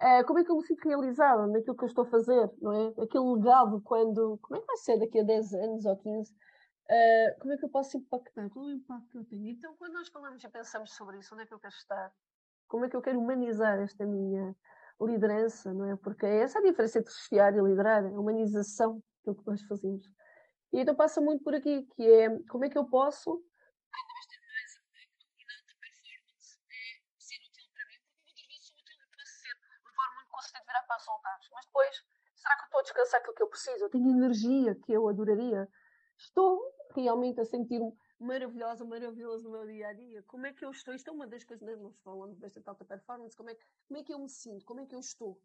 é, 0.00 0.22
como 0.24 0.38
é 0.38 0.44
que 0.44 0.50
eu 0.50 0.56
me 0.56 0.64
sinto 0.64 0.88
realizada 0.88 1.46
naquilo 1.48 1.76
que 1.76 1.84
eu 1.84 1.88
estou 1.88 2.04
a 2.04 2.08
fazer, 2.08 2.50
não 2.62 2.72
é? 2.72 3.02
Aquele 3.02 3.24
legado 3.34 3.80
quando, 3.82 4.38
como 4.40 4.56
é 4.56 4.60
que 4.60 4.66
vai 4.66 4.76
ser 4.78 4.98
daqui 4.98 5.18
a 5.20 5.22
10 5.22 5.52
anos 5.54 5.84
ou 5.84 5.96
15? 5.96 6.34
É, 6.88 7.36
como 7.40 7.52
é 7.52 7.58
que 7.58 7.64
eu 7.66 7.68
posso 7.68 7.98
impactar? 7.98 8.48
Qual 8.48 8.64
é 8.64 8.68
o 8.68 8.72
impacto 8.72 9.10
que 9.10 9.18
eu 9.18 9.24
tenho? 9.26 9.48
Então, 9.48 9.74
quando 9.76 9.92
nós 9.94 10.08
falamos 10.08 10.42
e 10.42 10.48
pensamos 10.48 10.94
sobre 10.94 11.18
isso, 11.18 11.34
onde 11.34 11.42
é 11.42 11.46
que 11.46 11.52
eu 11.52 11.58
quero 11.58 11.74
estar? 11.74 12.10
Como 12.68 12.84
é 12.84 12.88
que 12.88 12.96
eu 12.96 13.02
quero 13.02 13.18
humanizar 13.18 13.78
esta 13.80 14.04
minha 14.06 14.54
liderança, 15.00 15.72
não 15.72 15.90
é? 15.90 15.96
Porque 15.96 16.26
é 16.26 16.42
essa 16.42 16.58
a 16.58 16.62
diferença 16.62 16.98
entre 16.98 17.12
chefiar 17.12 17.54
e 17.54 17.60
liderar, 17.60 18.04
a 18.04 18.20
humanização, 18.20 19.02
aquilo 19.20 19.36
que 19.36 19.46
nós 19.46 19.62
fazemos. 19.62 20.06
E 20.72 20.80
então 20.80 20.94
passa 20.94 21.20
muito 21.20 21.42
por 21.42 21.54
aqui, 21.54 21.86
que 21.96 22.02
é 22.02 22.28
como 22.48 22.64
é 22.64 22.68
que 22.68 22.78
eu 22.78 22.84
posso 22.84 23.42
mas 31.54 31.66
depois, 31.66 32.04
será 32.36 32.54
que 32.56 32.62
eu 32.62 32.66
estou 32.66 32.80
a 32.80 32.82
descansar 32.82 33.20
aquilo 33.20 33.34
que 33.34 33.42
eu 33.42 33.48
preciso? 33.48 33.84
Eu 33.84 33.90
tenho 33.90 34.10
energia 34.10 34.74
que 34.74 34.92
eu 34.92 35.08
adoraria? 35.08 35.68
Estou 36.16 36.60
realmente 36.94 37.40
a 37.40 37.44
sentir-me 37.44 37.92
maravilhosa, 38.18 38.84
maravilhosa 38.84 39.44
no 39.44 39.50
meu 39.50 39.66
dia 39.66 39.88
a 39.88 39.92
dia? 39.92 40.22
Como 40.24 40.46
é 40.46 40.52
que 40.52 40.64
eu 40.64 40.70
estou? 40.70 40.94
Isto 40.94 41.08
é 41.08 41.12
uma 41.12 41.26
das 41.26 41.44
coisas 41.44 41.68
que 41.68 41.76
nós 41.76 41.98
falamos 42.00 42.38
desta 42.38 42.62
alta 42.66 42.84
performance. 42.84 43.36
Como 43.36 43.50
é, 43.50 43.56
como 43.86 44.00
é 44.00 44.02
que 44.02 44.12
eu 44.12 44.18
me 44.18 44.28
sinto? 44.28 44.64
Como 44.64 44.80
é 44.80 44.86
que 44.86 44.94
eu 44.94 45.00
estou? 45.00 45.40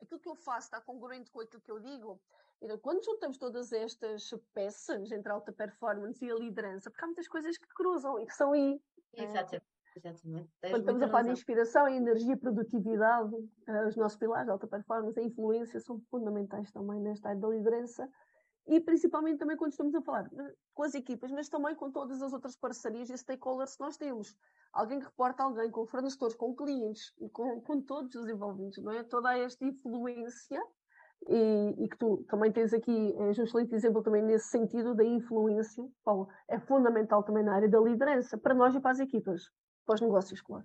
aquilo 0.00 0.20
que 0.20 0.28
eu 0.28 0.34
faço 0.34 0.66
está 0.66 0.80
congruente 0.80 1.30
com 1.30 1.40
aquilo 1.40 1.62
que 1.62 1.70
eu 1.70 1.80
digo. 1.80 2.20
Então, 2.60 2.78
quando 2.78 3.04
juntamos 3.04 3.36
todas 3.36 3.72
estas 3.72 4.30
peças 4.54 5.10
entre 5.12 5.30
a 5.30 5.34
alta 5.34 5.52
performance 5.52 6.24
e 6.24 6.30
a 6.30 6.34
liderança, 6.34 6.90
porque 6.90 7.04
há 7.04 7.06
muitas 7.06 7.28
coisas 7.28 7.56
que 7.58 7.68
cruzam 7.68 8.18
e 8.20 8.26
que 8.26 8.34
são 8.34 8.52
aí. 8.52 8.80
Exatamente. 9.12 9.66
Exatamente. 9.94 10.50
Quando 10.60 10.80
estamos 10.80 11.02
a 11.02 11.08
falar 11.08 11.22
de 11.22 11.30
inspiração, 11.30 11.88
energia, 11.88 12.36
produtividade, 12.36 13.34
uh, 13.34 13.86
os 13.88 13.96
nossos 13.96 14.18
pilares 14.18 14.44
de 14.44 14.52
alta 14.52 14.66
performance, 14.66 15.18
a 15.18 15.22
influência 15.22 15.80
são 15.80 15.98
fundamentais 16.10 16.70
também 16.70 17.00
nesta 17.00 17.30
área 17.30 17.40
da 17.40 17.48
liderança 17.48 18.06
e 18.66 18.80
principalmente 18.80 19.38
também 19.38 19.56
quando 19.56 19.70
estamos 19.70 19.94
a 19.94 20.02
falar 20.02 20.28
eh, 20.32 20.54
com 20.74 20.82
as 20.82 20.94
equipas, 20.94 21.30
mas 21.30 21.48
também 21.48 21.74
com 21.74 21.90
todas 21.90 22.20
as 22.20 22.32
outras 22.32 22.56
parcerias 22.56 23.10
e 23.10 23.16
stakeholders 23.16 23.76
que 23.76 23.82
nós 23.82 23.96
temos. 23.96 24.36
Alguém 24.72 24.98
que 24.98 25.06
reporta 25.06 25.42
alguém, 25.42 25.70
com 25.70 25.86
fornecedores, 25.86 26.34
com 26.34 26.54
clientes, 26.54 27.12
com, 27.32 27.60
com 27.60 27.80
todos 27.80 28.14
os 28.14 28.28
envolvidos, 28.28 28.78
não 28.78 28.92
é? 28.92 29.04
Toda 29.04 29.36
esta 29.38 29.64
influência 29.64 30.60
e, 31.28 31.84
e, 31.84 31.88
que 31.88 31.96
tu 31.96 32.24
também 32.28 32.52
tens 32.52 32.72
aqui, 32.72 33.14
um 33.16 33.30
excelente 33.30 33.74
exemplo 33.74 34.02
também 34.02 34.22
nesse 34.22 34.48
sentido 34.48 34.94
da 34.94 35.04
influência, 35.04 35.84
Paulo, 36.04 36.28
é 36.48 36.58
fundamental 36.58 37.22
também 37.22 37.44
na 37.44 37.54
área 37.54 37.68
da 37.68 37.80
liderança, 37.80 38.36
para 38.36 38.54
nós 38.54 38.74
e 38.74 38.80
para 38.80 38.90
as 38.90 39.00
equipas, 39.00 39.50
para 39.84 39.94
os 39.94 40.00
negócios, 40.00 40.40
claro. 40.40 40.64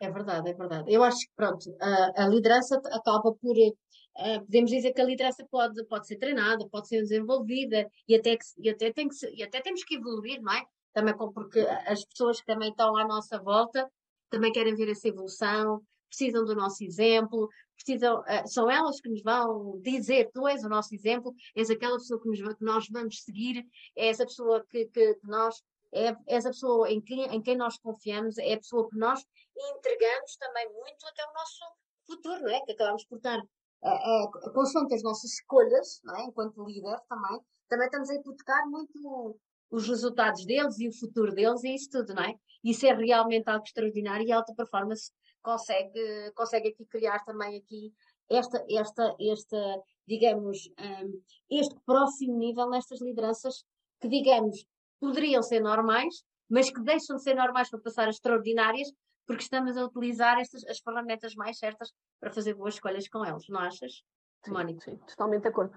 É 0.00 0.10
verdade, 0.10 0.48
é 0.48 0.54
verdade. 0.54 0.90
Eu 0.90 1.04
acho 1.04 1.18
que, 1.18 1.32
pronto, 1.36 1.76
a, 1.78 2.24
a 2.24 2.28
liderança 2.28 2.80
acaba 2.90 3.34
por. 3.34 3.56
Uh, 3.56 4.40
podemos 4.40 4.70
dizer 4.70 4.92
que 4.92 5.00
a 5.00 5.04
liderança 5.04 5.46
pode, 5.50 5.84
pode 5.86 6.06
ser 6.06 6.16
treinada, 6.16 6.66
pode 6.68 6.88
ser 6.88 7.02
desenvolvida 7.02 7.88
e 8.08 8.16
até, 8.16 8.36
que, 8.36 8.44
e, 8.58 8.68
até 8.70 8.92
tem 8.92 9.08
que, 9.08 9.14
e 9.34 9.42
até 9.42 9.60
temos 9.60 9.84
que 9.84 9.96
evoluir, 9.96 10.40
não 10.42 10.52
é? 10.52 10.64
Também 10.92 11.14
porque 11.16 11.60
as 11.86 12.04
pessoas 12.04 12.40
que 12.40 12.46
também 12.46 12.70
estão 12.70 12.96
à 12.96 13.06
nossa 13.06 13.38
volta 13.38 13.88
também 14.30 14.52
querem 14.52 14.74
ver 14.74 14.88
essa 14.90 15.08
evolução, 15.08 15.80
precisam 16.08 16.44
do 16.44 16.54
nosso 16.54 16.82
exemplo, 16.82 17.48
precisam, 17.76 18.20
uh, 18.20 18.48
são 18.48 18.70
elas 18.70 19.00
que 19.00 19.08
nos 19.08 19.22
vão 19.22 19.78
dizer: 19.82 20.30
tu 20.32 20.48
és 20.48 20.64
o 20.64 20.68
nosso 20.68 20.94
exemplo, 20.94 21.34
és 21.54 21.68
aquela 21.68 21.98
pessoa 21.98 22.20
que, 22.20 22.28
nos, 22.28 22.38
que 22.40 22.64
nós 22.64 22.86
vamos 22.90 23.22
seguir, 23.22 23.64
és 23.94 24.18
a 24.18 24.24
pessoa 24.24 24.64
que, 24.68 24.86
que 24.86 25.18
nós 25.24 25.62
é, 25.92 26.14
és 26.26 26.46
a 26.46 26.50
pessoa 26.50 26.90
em 26.90 27.00
quem, 27.00 27.24
em 27.34 27.42
quem 27.42 27.56
nós 27.56 27.78
confiamos, 27.78 28.38
é 28.38 28.54
a 28.54 28.58
pessoa 28.58 28.88
que 28.88 28.96
nós 28.96 29.24
entregamos 29.56 30.36
também 30.36 30.72
muito 30.72 31.06
até 31.06 31.22
o 31.24 31.32
nosso 31.32 31.60
futuro, 32.06 32.42
não 32.42 32.50
é? 32.50 32.60
Que 32.64 32.72
acabamos 32.72 33.04
por 33.06 33.16
estar 33.16 33.40
a, 33.82 33.90
a, 33.90 34.50
consoante 34.52 34.94
as 34.94 35.02
nossas 35.02 35.32
escolhas, 35.32 36.00
não 36.04 36.16
é? 36.16 36.24
Enquanto 36.24 36.64
líder 36.64 36.98
também, 37.08 37.40
também 37.68 37.86
estamos 37.86 38.10
a 38.10 38.14
hipotecar 38.14 38.68
muito 38.68 39.38
os 39.70 39.88
resultados 39.88 40.44
deles 40.44 40.78
e 40.78 40.88
o 40.88 40.92
futuro 40.92 41.32
deles 41.32 41.62
e 41.64 41.74
isso 41.74 41.90
tudo, 41.90 42.14
não 42.14 42.24
é? 42.24 42.34
Isso 42.62 42.86
é 42.86 42.94
realmente 42.94 43.48
algo 43.48 43.64
extraordinário 43.64 44.26
e 44.26 44.32
a 44.32 44.36
alta 44.36 44.54
performance 44.54 45.12
consegue, 45.42 46.32
consegue 46.34 46.68
aqui 46.68 46.84
criar 46.86 47.24
também 47.24 47.56
aqui 47.56 47.92
esta, 48.28 48.64
esta, 48.68 49.16
esta 49.20 49.82
digamos, 50.06 50.68
um, 50.78 51.22
este 51.50 51.74
próximo 51.86 52.36
nível 52.36 52.68
nestas 52.68 53.00
lideranças 53.00 53.64
que, 54.00 54.08
digamos, 54.08 54.64
poderiam 55.00 55.42
ser 55.42 55.60
normais, 55.60 56.22
mas 56.48 56.70
que 56.70 56.82
deixam 56.82 57.16
de 57.16 57.22
ser 57.22 57.34
normais 57.34 57.70
para 57.70 57.80
passar 57.80 58.06
a 58.06 58.10
extraordinárias, 58.10 58.88
porque 59.26 59.42
estamos 59.42 59.76
a 59.76 59.84
utilizar 59.84 60.38
estas, 60.38 60.64
as 60.66 60.78
ferramentas 60.80 61.34
mais 61.34 61.58
certas 61.58 61.92
para 62.20 62.32
fazer 62.32 62.54
boas 62.54 62.74
escolhas 62.74 63.08
com 63.08 63.24
elas, 63.24 63.44
não 63.48 63.60
achas, 63.60 64.02
sim, 64.44 64.50
Mónica? 64.50 64.80
Sim, 64.80 64.96
totalmente 65.06 65.42
de 65.42 65.48
acordo. 65.48 65.72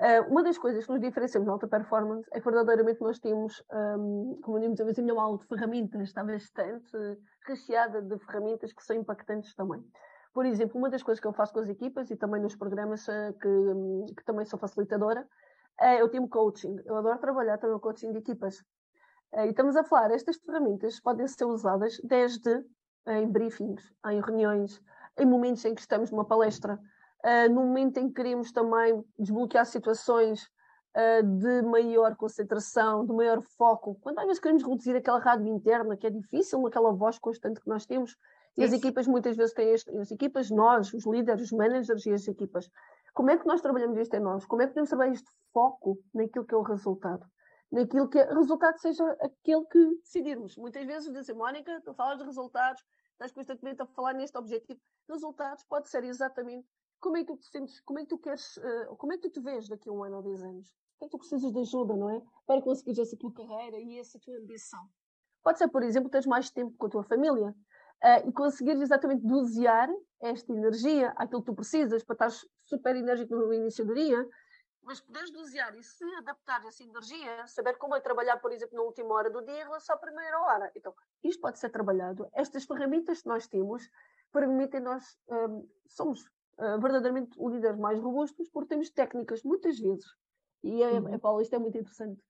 Uh, 0.00 0.30
uma 0.30 0.44
das 0.44 0.56
coisas 0.56 0.86
que 0.86 0.92
nos 0.92 1.00
diferenciamos 1.00 1.46
na 1.46 1.52
alta 1.52 1.66
performance 1.66 2.28
é 2.32 2.38
que 2.38 2.44
verdadeiramente 2.44 3.00
nós 3.00 3.18
temos, 3.18 3.62
um, 3.72 4.38
como 4.42 4.60
dizemos, 4.60 4.96
a 4.96 5.02
minha 5.02 5.20
aula 5.20 5.38
de 5.38 5.46
ferramentas 5.46 6.02
está 6.02 6.22
bastante 6.22 7.18
recheada 7.44 8.00
de 8.00 8.16
ferramentas 8.20 8.72
que 8.72 8.84
são 8.84 8.94
impactantes 8.94 9.54
também. 9.56 9.82
Por 10.32 10.46
exemplo, 10.46 10.78
uma 10.78 10.88
das 10.88 11.02
coisas 11.02 11.20
que 11.20 11.26
eu 11.26 11.32
faço 11.32 11.52
com 11.52 11.60
as 11.60 11.68
equipas 11.68 12.10
e 12.12 12.16
também 12.16 12.40
nos 12.40 12.54
programas 12.54 13.08
uh, 13.08 13.32
que, 13.40 14.14
que 14.14 14.24
também 14.24 14.44
sou 14.44 14.58
facilitadora 14.58 15.26
é, 15.80 16.00
eu 16.00 16.08
tenho 16.08 16.28
coaching. 16.28 16.76
Eu 16.84 16.96
adoro 16.96 17.18
trabalhar 17.18 17.58
também 17.58 17.78
coaching 17.78 18.12
de 18.12 18.18
equipas. 18.18 18.64
É, 19.32 19.46
e 19.46 19.50
estamos 19.50 19.76
a 19.76 19.84
falar, 19.84 20.10
estas 20.10 20.36
ferramentas 20.36 21.00
podem 21.00 21.26
ser 21.26 21.44
usadas 21.44 22.00
desde 22.02 22.64
em 23.06 23.26
briefings, 23.30 23.82
em 24.06 24.20
reuniões, 24.20 24.82
em 25.18 25.26
momentos 25.26 25.64
em 25.64 25.74
que 25.74 25.80
estamos 25.80 26.10
numa 26.10 26.24
palestra, 26.24 26.78
no 27.50 27.64
momento 27.64 27.98
em 27.98 28.08
que 28.08 28.14
queremos 28.14 28.52
também 28.52 29.02
desbloquear 29.18 29.64
situações 29.64 30.46
de 31.24 31.62
maior 31.62 32.16
concentração, 32.16 33.06
de 33.06 33.12
maior 33.14 33.40
foco, 33.56 33.96
quando 34.00 34.18
às 34.18 34.26
vezes 34.26 34.40
queremos 34.40 34.62
reduzir 34.62 34.94
aquela 34.94 35.18
rádio 35.18 35.46
interna, 35.46 35.96
que 35.96 36.06
é 36.06 36.10
difícil, 36.10 36.66
aquela 36.66 36.92
voz 36.92 37.18
constante 37.18 37.60
que 37.60 37.68
nós 37.68 37.86
temos, 37.86 38.16
e 38.56 38.64
as 38.64 38.72
equipas 38.72 39.06
muitas 39.06 39.36
vezes 39.36 39.54
têm 39.54 39.72
este, 39.72 39.96
as 39.96 40.10
equipas, 40.10 40.50
nós, 40.50 40.92
os 40.92 41.06
líderes, 41.06 41.42
os 41.44 41.52
managers 41.52 42.04
e 42.06 42.12
as 42.12 42.26
equipas, 42.26 42.68
como 43.18 43.32
é 43.32 43.36
que 43.36 43.48
nós 43.48 43.60
trabalhamos 43.60 43.98
isto 43.98 44.14
em 44.14 44.20
nós? 44.20 44.46
Como 44.46 44.62
é 44.62 44.66
que 44.66 44.70
podemos 44.70 44.90
trabalhar 44.90 45.12
este 45.12 45.28
foco 45.52 45.98
naquilo 46.14 46.46
que 46.46 46.54
é 46.54 46.56
o 46.56 46.62
resultado? 46.62 47.26
Naquilo 47.68 48.08
que 48.08 48.16
é, 48.16 48.32
resultado 48.32 48.78
seja 48.78 49.04
aquele 49.20 49.64
que 49.64 49.96
decidirmos. 49.96 50.56
Muitas 50.56 50.86
vezes 50.86 51.12
dizem, 51.12 51.34
Mónica, 51.34 51.82
tu 51.84 51.92
falas 51.94 52.18
de 52.18 52.24
resultados, 52.24 52.80
estás 53.10 53.32
constantemente 53.32 53.82
a 53.82 53.86
falar 53.86 54.12
neste 54.12 54.38
objetivo. 54.38 54.80
Resultados 55.10 55.64
pode 55.64 55.88
ser 55.88 56.04
exatamente 56.04 56.64
como 57.00 57.16
é 57.16 57.24
que 57.24 57.32
tu 57.32 57.36
te 57.38 57.48
sentes, 57.48 57.80
como 57.80 57.98
é 57.98 58.02
que 58.02 58.08
tu 58.08 58.18
queres, 58.18 58.56
uh, 58.58 58.94
como 58.96 59.12
é 59.12 59.16
que 59.16 59.28
tu 59.28 59.30
te 59.30 59.40
vês 59.40 59.68
daqui 59.68 59.88
a 59.88 59.92
um 59.92 60.04
ano 60.04 60.18
ou 60.18 60.22
dez 60.22 60.40
anos? 60.40 60.68
O 60.68 60.98
que 61.00 61.04
é 61.04 61.08
que 61.08 61.10
tu 61.10 61.18
precisas 61.18 61.52
de 61.52 61.58
ajuda, 61.58 61.96
não 61.96 62.10
é? 62.10 62.22
Para 62.46 62.62
conseguir 62.62 63.00
essa 63.00 63.16
tua 63.16 63.32
carreira 63.32 63.80
e 63.80 63.98
essa 63.98 64.16
tua 64.20 64.38
ambição. 64.38 64.88
Pode 65.42 65.58
ser, 65.58 65.66
por 65.66 65.82
exemplo, 65.82 66.08
teres 66.08 66.26
mais 66.26 66.50
tempo 66.50 66.72
com 66.78 66.86
a 66.86 66.90
tua 66.90 67.02
família 67.02 67.52
uh, 68.04 68.28
e 68.28 68.32
conseguires 68.32 68.80
exatamente 68.80 69.26
dosear 69.26 69.88
esta 70.20 70.52
energia, 70.52 71.12
aquilo 71.16 71.40
que 71.42 71.46
tu 71.46 71.54
precisas 71.54 72.02
para 72.02 72.14
estar 72.14 72.48
super 72.64 72.96
enérgico 72.96 73.34
no 73.34 73.52
início 73.52 73.84
do 73.84 73.94
dia, 73.94 74.26
mas 74.82 75.00
poderes 75.00 75.30
dosear 75.30 75.76
e 75.76 75.82
se 75.82 76.04
adaptar 76.14 76.64
essa 76.64 76.82
energia, 76.82 77.46
saber 77.46 77.76
como 77.76 77.94
é 77.94 78.00
trabalhar, 78.00 78.38
por 78.38 78.50
exemplo, 78.52 78.74
na 78.74 78.82
última 78.82 79.14
hora 79.14 79.30
do 79.30 79.42
dia 79.44 79.60
em 79.60 79.64
relação 79.64 79.94
à 79.94 79.98
primeira 79.98 80.40
hora. 80.40 80.72
Então, 80.74 80.94
isto 81.22 81.40
pode 81.40 81.58
ser 81.58 81.68
trabalhado. 81.68 82.26
Estas 82.32 82.64
ferramentas 82.64 83.20
que 83.20 83.28
nós 83.28 83.46
temos 83.46 83.88
permitem 84.32 84.80
nós, 84.80 85.18
um, 85.28 85.68
somos 85.86 86.24
uh, 86.58 86.80
verdadeiramente 86.80 87.38
líderes 87.38 87.78
mais 87.78 88.00
robustos 88.00 88.48
porque 88.48 88.70
temos 88.70 88.88
técnicas, 88.88 89.42
muitas 89.42 89.78
vezes. 89.78 90.06
E, 90.62 90.82
é, 90.82 90.92
uhum. 90.92 91.14
é, 91.14 91.18
Paulo, 91.18 91.42
isto 91.42 91.54
é 91.54 91.58
muito 91.58 91.76
interessante. 91.76 92.22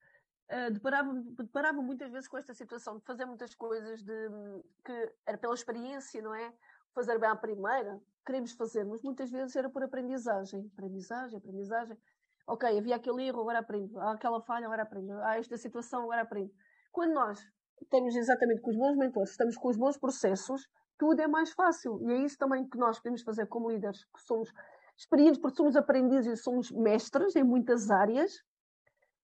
Uh, 0.51 0.73
deparava, 0.73 1.13
deparava 1.13 1.83
muitas 1.83 2.11
vezes 2.11 2.27
com 2.27 2.39
esta 2.39 2.55
situação 2.55 2.97
de 2.97 3.05
fazer 3.05 3.27
muitas 3.27 3.55
coisas 3.55 4.03
de, 4.03 4.29
que 4.83 5.13
era 5.27 5.37
pela 5.37 5.55
experiência, 5.55 6.23
não 6.23 6.35
é? 6.35 6.53
fazer 6.99 7.19
bem 7.19 7.31
à 7.31 7.37
primeira, 7.37 8.01
queremos 8.27 8.53
fazer, 8.53 8.85
mas 8.85 9.03
muitas 9.03 9.31
vezes 9.31 9.55
era 9.55 9.71
por 9.71 9.83
aprendizagem. 9.85 10.69
Aprendizagem, 10.75 11.39
aprendizagem. 11.39 11.97
Ok, 12.47 12.79
havia 12.79 12.97
aquele 12.97 13.29
erro, 13.29 13.41
agora 13.41 13.61
aprendo. 13.61 13.99
Há 14.01 14.13
aquela 14.13 14.41
falha, 14.41 14.67
agora 14.67 14.83
aprendo. 14.83 15.13
Há 15.23 15.39
esta 15.39 15.57
situação, 15.57 16.03
agora 16.03 16.23
aprendo. 16.23 16.51
Quando 16.91 17.13
nós 17.13 17.39
estamos 17.81 18.17
exatamente 18.17 18.61
com 18.61 18.71
os 18.71 18.77
bons 18.77 18.97
mentores, 18.97 19.31
estamos 19.31 19.57
com 19.57 19.69
os 19.69 19.77
bons 19.77 19.97
processos, 19.97 20.69
tudo 20.99 21.21
é 21.21 21.29
mais 21.29 21.53
fácil. 21.53 22.01
E 22.03 22.13
é 22.13 22.25
isso 22.25 22.37
também 22.37 22.69
que 22.69 22.77
nós 22.77 22.99
podemos 22.99 23.23
fazer 23.23 23.47
como 23.47 23.71
líderes, 23.71 24.05
que 24.05 24.21
somos 24.23 24.53
experientes, 24.97 25.41
porque 25.41 25.57
somos 25.57 25.77
aprendizes 25.77 26.41
e 26.41 26.43
somos 26.43 26.73
mestres 26.73 27.37
em 27.37 27.45
muitas 27.45 27.91
áreas. 27.91 28.43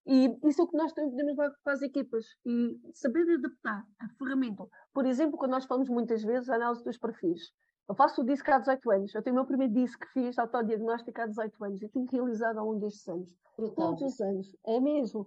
E 0.07 0.39
isso 0.45 0.61
é 0.61 0.65
o 0.65 0.69
que 0.69 0.77
nós 0.77 0.93
podemos 0.93 1.15
levar 1.15 1.51
para 1.63 1.73
as 1.73 1.83
equipas. 1.83 2.27
E 2.45 2.79
saber 2.93 3.25
adaptar 3.35 3.85
a 4.01 4.09
ferramenta. 4.19 4.67
Por 4.93 5.07
exemplo, 5.07 5.39
quando 5.39 5.53
nós 5.53 5.65
falamos 5.65 5.89
muitas 5.89 6.23
vezes 6.23 6.49
a 6.51 6.57
análise 6.57 6.85
dos 6.85 6.99
perfis. 6.99 7.53
Eu 7.89 7.95
faço 7.95 8.23
o 8.23 8.25
disco 8.25 8.51
há 8.51 8.59
18 8.59 8.91
anos. 8.91 9.15
Eu 9.15 9.23
tenho 9.23 9.35
o 9.35 9.39
meu 9.39 9.47
primeiro 9.47 9.73
disco 9.73 10.01
que 10.07 10.13
fiz 10.13 10.39
autodiagnóstico 10.39 11.21
há 11.21 11.27
18 11.27 11.65
anos 11.65 11.83
e 11.83 11.89
tenho 11.89 12.07
realizado 12.11 12.59
ao 12.59 12.67
longo 12.67 12.81
destes 12.81 13.09
anos. 13.09 13.35
Todos 13.77 14.03
os 14.03 14.21
anos. 14.21 14.57
É 14.67 14.81
mesmo. 14.81 15.27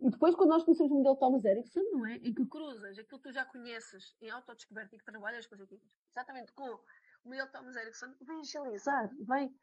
E 0.00 0.10
depois, 0.10 0.34
quando 0.34 0.50
nós 0.50 0.64
conhecemos 0.64 0.90
o 0.90 0.96
modelo 0.96 1.16
Thomas 1.16 1.44
Erickson, 1.44 1.80
não 1.92 2.04
é? 2.06 2.16
Em 2.16 2.34
que 2.34 2.44
cruzas 2.46 2.98
aquilo 2.98 3.20
que 3.20 3.28
tu 3.28 3.32
já 3.32 3.44
conheces 3.44 4.16
em 4.20 4.30
autodescoberta 4.30 4.96
e 4.96 4.98
que 4.98 5.04
trabalhas 5.04 5.46
com 5.46 5.54
as 5.54 5.60
equipas, 5.60 5.96
exatamente 6.10 6.52
com 6.52 6.68
o 6.68 6.80
modelo 7.24 7.48
Thomas 7.52 7.76
Erickson, 7.76 8.12
vem 8.20 8.40
agilizar, 8.40 9.08
vem 9.20 9.54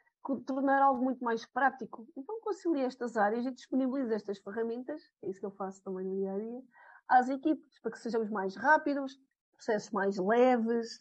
tornar 0.46 0.82
algo 0.82 1.04
muito 1.04 1.24
mais 1.24 1.46
prático. 1.46 2.08
Então, 2.16 2.40
concilia 2.42 2.86
estas 2.86 3.18
áreas 3.18 3.46
e 3.46 3.52
disponibiliza 3.52 4.16
estas 4.16 4.40
ferramentas, 4.40 5.02
é 5.24 5.30
isso 5.30 5.40
que 5.40 5.46
eu 5.46 5.52
faço 5.52 5.82
também 5.84 6.06
no 6.06 6.16
dia 6.16 6.34
a 6.34 6.38
dia, 6.38 6.62
às 7.08 7.30
equipes, 7.30 7.80
para 7.80 7.92
que 7.92 8.00
sejamos 8.00 8.30
mais 8.30 8.56
rápidos, 8.56 9.20
processos 9.56 9.92
mais 9.92 10.18
leves 10.18 10.98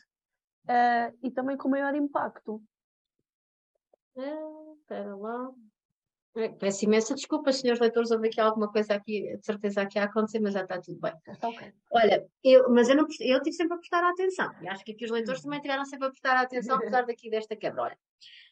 uh, 0.64 1.16
e 1.22 1.30
também 1.30 1.56
com 1.56 1.68
maior 1.68 1.94
impacto. 1.94 2.62
Ah, 4.16 4.72
espera 4.80 5.14
lá. 5.16 5.52
É, 6.36 6.48
peço 6.48 6.84
imensa 6.84 7.14
desculpa, 7.14 7.52
senhores 7.52 7.80
leitores, 7.80 8.10
houve 8.10 8.28
aqui 8.28 8.40
alguma 8.40 8.70
coisa 8.70 8.94
aqui, 8.94 9.36
de 9.36 9.44
certeza 9.44 9.82
aqui 9.82 9.98
a 9.98 10.04
acontecer, 10.04 10.38
mas 10.38 10.54
já 10.54 10.62
está 10.62 10.80
tudo 10.80 11.00
bem. 11.00 11.12
Está 11.26 11.48
okay. 11.48 11.72
Olha, 11.90 12.26
eu, 12.44 12.70
mas 12.70 12.88
eu, 12.88 12.96
não, 12.96 13.06
eu 13.20 13.42
tive 13.42 13.56
sempre 13.56 13.74
a 13.74 13.78
prestar 13.78 14.04
atenção, 14.04 14.48
e 14.62 14.68
acho 14.68 14.84
que 14.84 14.92
aqui 14.92 15.04
os 15.04 15.10
leitores 15.10 15.42
também 15.42 15.60
tiveram 15.60 15.84
sempre 15.84 16.06
a 16.06 16.10
prestar 16.10 16.36
atenção, 16.36 16.76
apesar 16.76 17.06
daqui 17.06 17.28
desta 17.28 17.56
quebra. 17.56 17.82
Olha, 17.82 17.98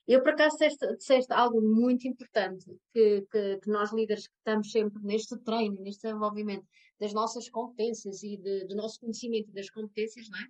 eu 0.07 0.23
por 0.23 0.33
acaso 0.33 0.57
disseste, 0.57 0.97
disseste 0.97 1.33
algo 1.33 1.61
muito 1.61 2.07
importante, 2.07 2.67
que, 2.93 3.27
que, 3.31 3.59
que, 3.59 3.71
nós 3.71 3.93
líderes 3.93 4.29
que 4.29 4.35
estamos 4.37 4.71
sempre 4.71 5.03
neste 5.03 5.37
treino, 5.39 5.81
neste 5.83 6.03
desenvolvimento 6.03 6.67
das 7.01 7.13
nossas 7.13 7.49
competências 7.49 8.23
e 8.23 8.37
de, 8.37 8.65
do 8.67 8.77
nosso 8.77 9.01
conhecimento 9.01 9.53
das 9.53 9.69
competências, 9.71 10.29
não 10.29 10.39
é? 10.39 10.47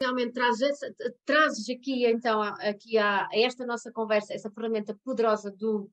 realmente 0.00 0.32
trazes, 0.32 0.78
trazes 1.24 1.70
aqui 1.70 2.04
então 2.04 2.42
aqui 2.42 2.98
a, 2.98 3.26
a, 3.26 3.28
esta 3.32 3.64
nossa 3.64 3.90
conversa 3.90 4.34
essa 4.34 4.50
ferramenta 4.50 4.94
poderosa 5.02 5.50
do, 5.50 5.90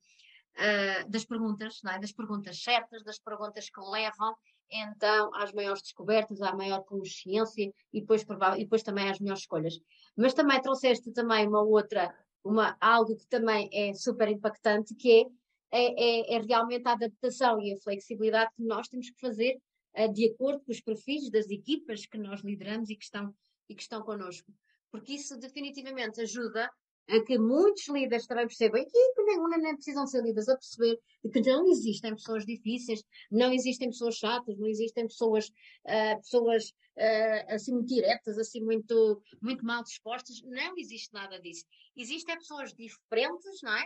uh, 0.57 1.09
das 1.09 1.25
perguntas, 1.25 1.79
é? 1.87 1.99
das 1.99 2.11
perguntas 2.11 2.61
certas, 2.61 3.03
das 3.03 3.19
perguntas 3.19 3.69
que 3.69 3.81
levam 3.81 4.35
então 4.69 5.33
às 5.35 5.51
maiores 5.53 5.81
descobertas, 5.81 6.41
à 6.41 6.55
maior 6.55 6.83
consciência 6.83 7.71
e 7.93 8.01
depois, 8.01 8.25
e 8.57 8.63
depois 8.63 8.81
também 8.81 9.09
às 9.09 9.19
melhores 9.19 9.43
escolhas. 9.43 9.79
Mas 10.17 10.33
também 10.33 10.61
trouxeste 10.61 11.11
também 11.11 11.47
uma 11.47 11.61
outra, 11.61 12.13
uma, 12.43 12.77
algo 12.79 13.15
que 13.15 13.27
também 13.27 13.69
é 13.71 13.93
super 13.93 14.27
impactante, 14.27 14.93
que 14.95 15.27
é, 15.71 15.77
é, 15.79 16.33
é, 16.33 16.35
é 16.35 16.41
realmente 16.41 16.87
a 16.87 16.93
adaptação 16.93 17.59
e 17.59 17.73
a 17.73 17.77
flexibilidade 17.77 18.51
que 18.55 18.63
nós 18.63 18.87
temos 18.87 19.09
que 19.09 19.19
fazer 19.19 19.57
uh, 19.97 20.11
de 20.11 20.29
acordo 20.29 20.63
com 20.65 20.71
os 20.71 20.81
perfis 20.81 21.29
das 21.29 21.49
equipas 21.49 22.05
que 22.05 22.17
nós 22.17 22.41
lideramos 22.41 22.89
e 22.89 22.95
que 22.95 23.03
estão, 23.03 23.33
e 23.69 23.75
que 23.75 23.81
estão 23.81 24.01
connosco. 24.01 24.51
Porque 24.91 25.13
isso 25.13 25.37
definitivamente 25.37 26.21
ajuda 26.21 26.69
a 27.09 27.21
que 27.23 27.37
muitos 27.37 27.87
líderes 27.89 28.25
também 28.27 28.47
percebam 28.47 28.83
que 28.85 29.23
não, 29.23 29.49
não 29.49 29.75
precisam 29.75 30.07
ser 30.07 30.23
líderes 30.23 30.47
a 30.47 30.55
perceber 30.55 30.99
que 31.31 31.41
não 31.41 31.67
existem 31.67 32.15
pessoas 32.15 32.45
difíceis, 32.45 33.03
não 33.31 33.51
existem 33.51 33.89
pessoas 33.89 34.15
chatas, 34.15 34.57
não 34.57 34.67
existem 34.67 35.07
pessoas, 35.07 35.47
uh, 35.47 36.17
pessoas 36.17 36.69
uh, 36.97 37.53
assim 37.53 37.73
muito 37.73 37.87
diretas, 37.87 38.37
assim 38.37 38.61
muito, 38.61 39.21
muito 39.41 39.65
mal 39.65 39.83
dispostas, 39.83 40.41
não 40.43 40.77
existe 40.77 41.13
nada 41.13 41.39
disso. 41.39 41.65
Existem 41.95 42.35
pessoas 42.35 42.73
diferentes, 42.73 43.61
não 43.61 43.75
é? 43.75 43.85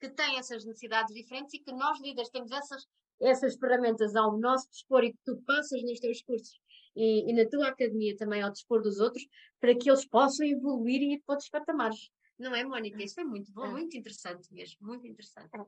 Que 0.00 0.10
têm 0.10 0.38
essas 0.38 0.64
necessidades 0.64 1.14
diferentes 1.14 1.54
e 1.54 1.58
que 1.58 1.72
nós 1.72 2.00
líderes 2.00 2.30
temos 2.30 2.50
essas, 2.50 2.86
essas 3.20 3.56
ferramentas 3.56 4.14
ao 4.14 4.38
nosso 4.38 4.68
dispor 4.70 5.04
e 5.04 5.12
que 5.12 5.18
tu 5.24 5.40
passas 5.46 5.82
nos 5.82 5.98
teus 6.00 6.20
cursos 6.22 6.60
e, 6.96 7.30
e 7.30 7.32
na 7.32 7.48
tua 7.48 7.68
academia 7.68 8.16
também 8.16 8.42
ao 8.42 8.50
dispor 8.50 8.82
dos 8.82 8.98
outros 8.98 9.26
para 9.60 9.74
que 9.74 9.88
eles 9.88 10.06
possam 10.06 10.46
evoluir 10.46 11.00
e 11.00 11.14
ir 11.14 11.22
para 11.24 11.34
outros 11.34 11.50
patamares. 11.50 12.10
Não 12.38 12.54
é, 12.54 12.64
Mónica? 12.64 13.02
Isso 13.02 13.20
é 13.20 13.24
muito 13.24 13.52
bom, 13.52 13.64
é. 13.64 13.70
muito 13.70 13.96
interessante 13.96 14.52
mesmo, 14.52 14.86
muito 14.86 15.06
interessante. 15.06 15.48
É. 15.54 15.64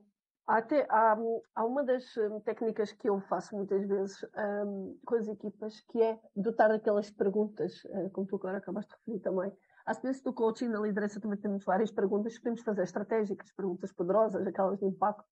Até, 0.47 0.87
há, 0.89 1.15
há 1.55 1.65
uma 1.65 1.83
das 1.83 2.17
hum, 2.17 2.39
técnicas 2.39 2.91
que 2.91 3.07
eu 3.07 3.21
faço 3.21 3.55
muitas 3.55 3.87
vezes 3.87 4.23
um, 4.65 4.97
com 5.05 5.15
as 5.15 5.27
equipas, 5.27 5.79
que 5.91 6.01
é 6.01 6.19
dotar 6.35 6.71
aquelas 6.71 7.11
perguntas, 7.11 7.83
uh, 7.85 8.09
como 8.11 8.25
tu 8.25 8.35
agora 8.35 8.57
acabaste 8.57 8.89
de 8.89 8.97
referir 8.97 9.19
também. 9.19 9.51
Às 9.85 10.01
vezes 10.01 10.23
do 10.23 10.33
coaching 10.33 10.69
na 10.69 10.79
liderança 10.79 11.19
também 11.19 11.37
temos 11.37 11.63
várias 11.63 11.91
perguntas 11.91 12.33
que 12.33 12.39
podemos 12.39 12.61
fazer 12.61 12.81
estratégicas, 12.81 13.51
perguntas 13.51 13.91
poderosas, 13.93 14.45
aquelas 14.47 14.79
de 14.79 14.87
impacto. 14.87 15.23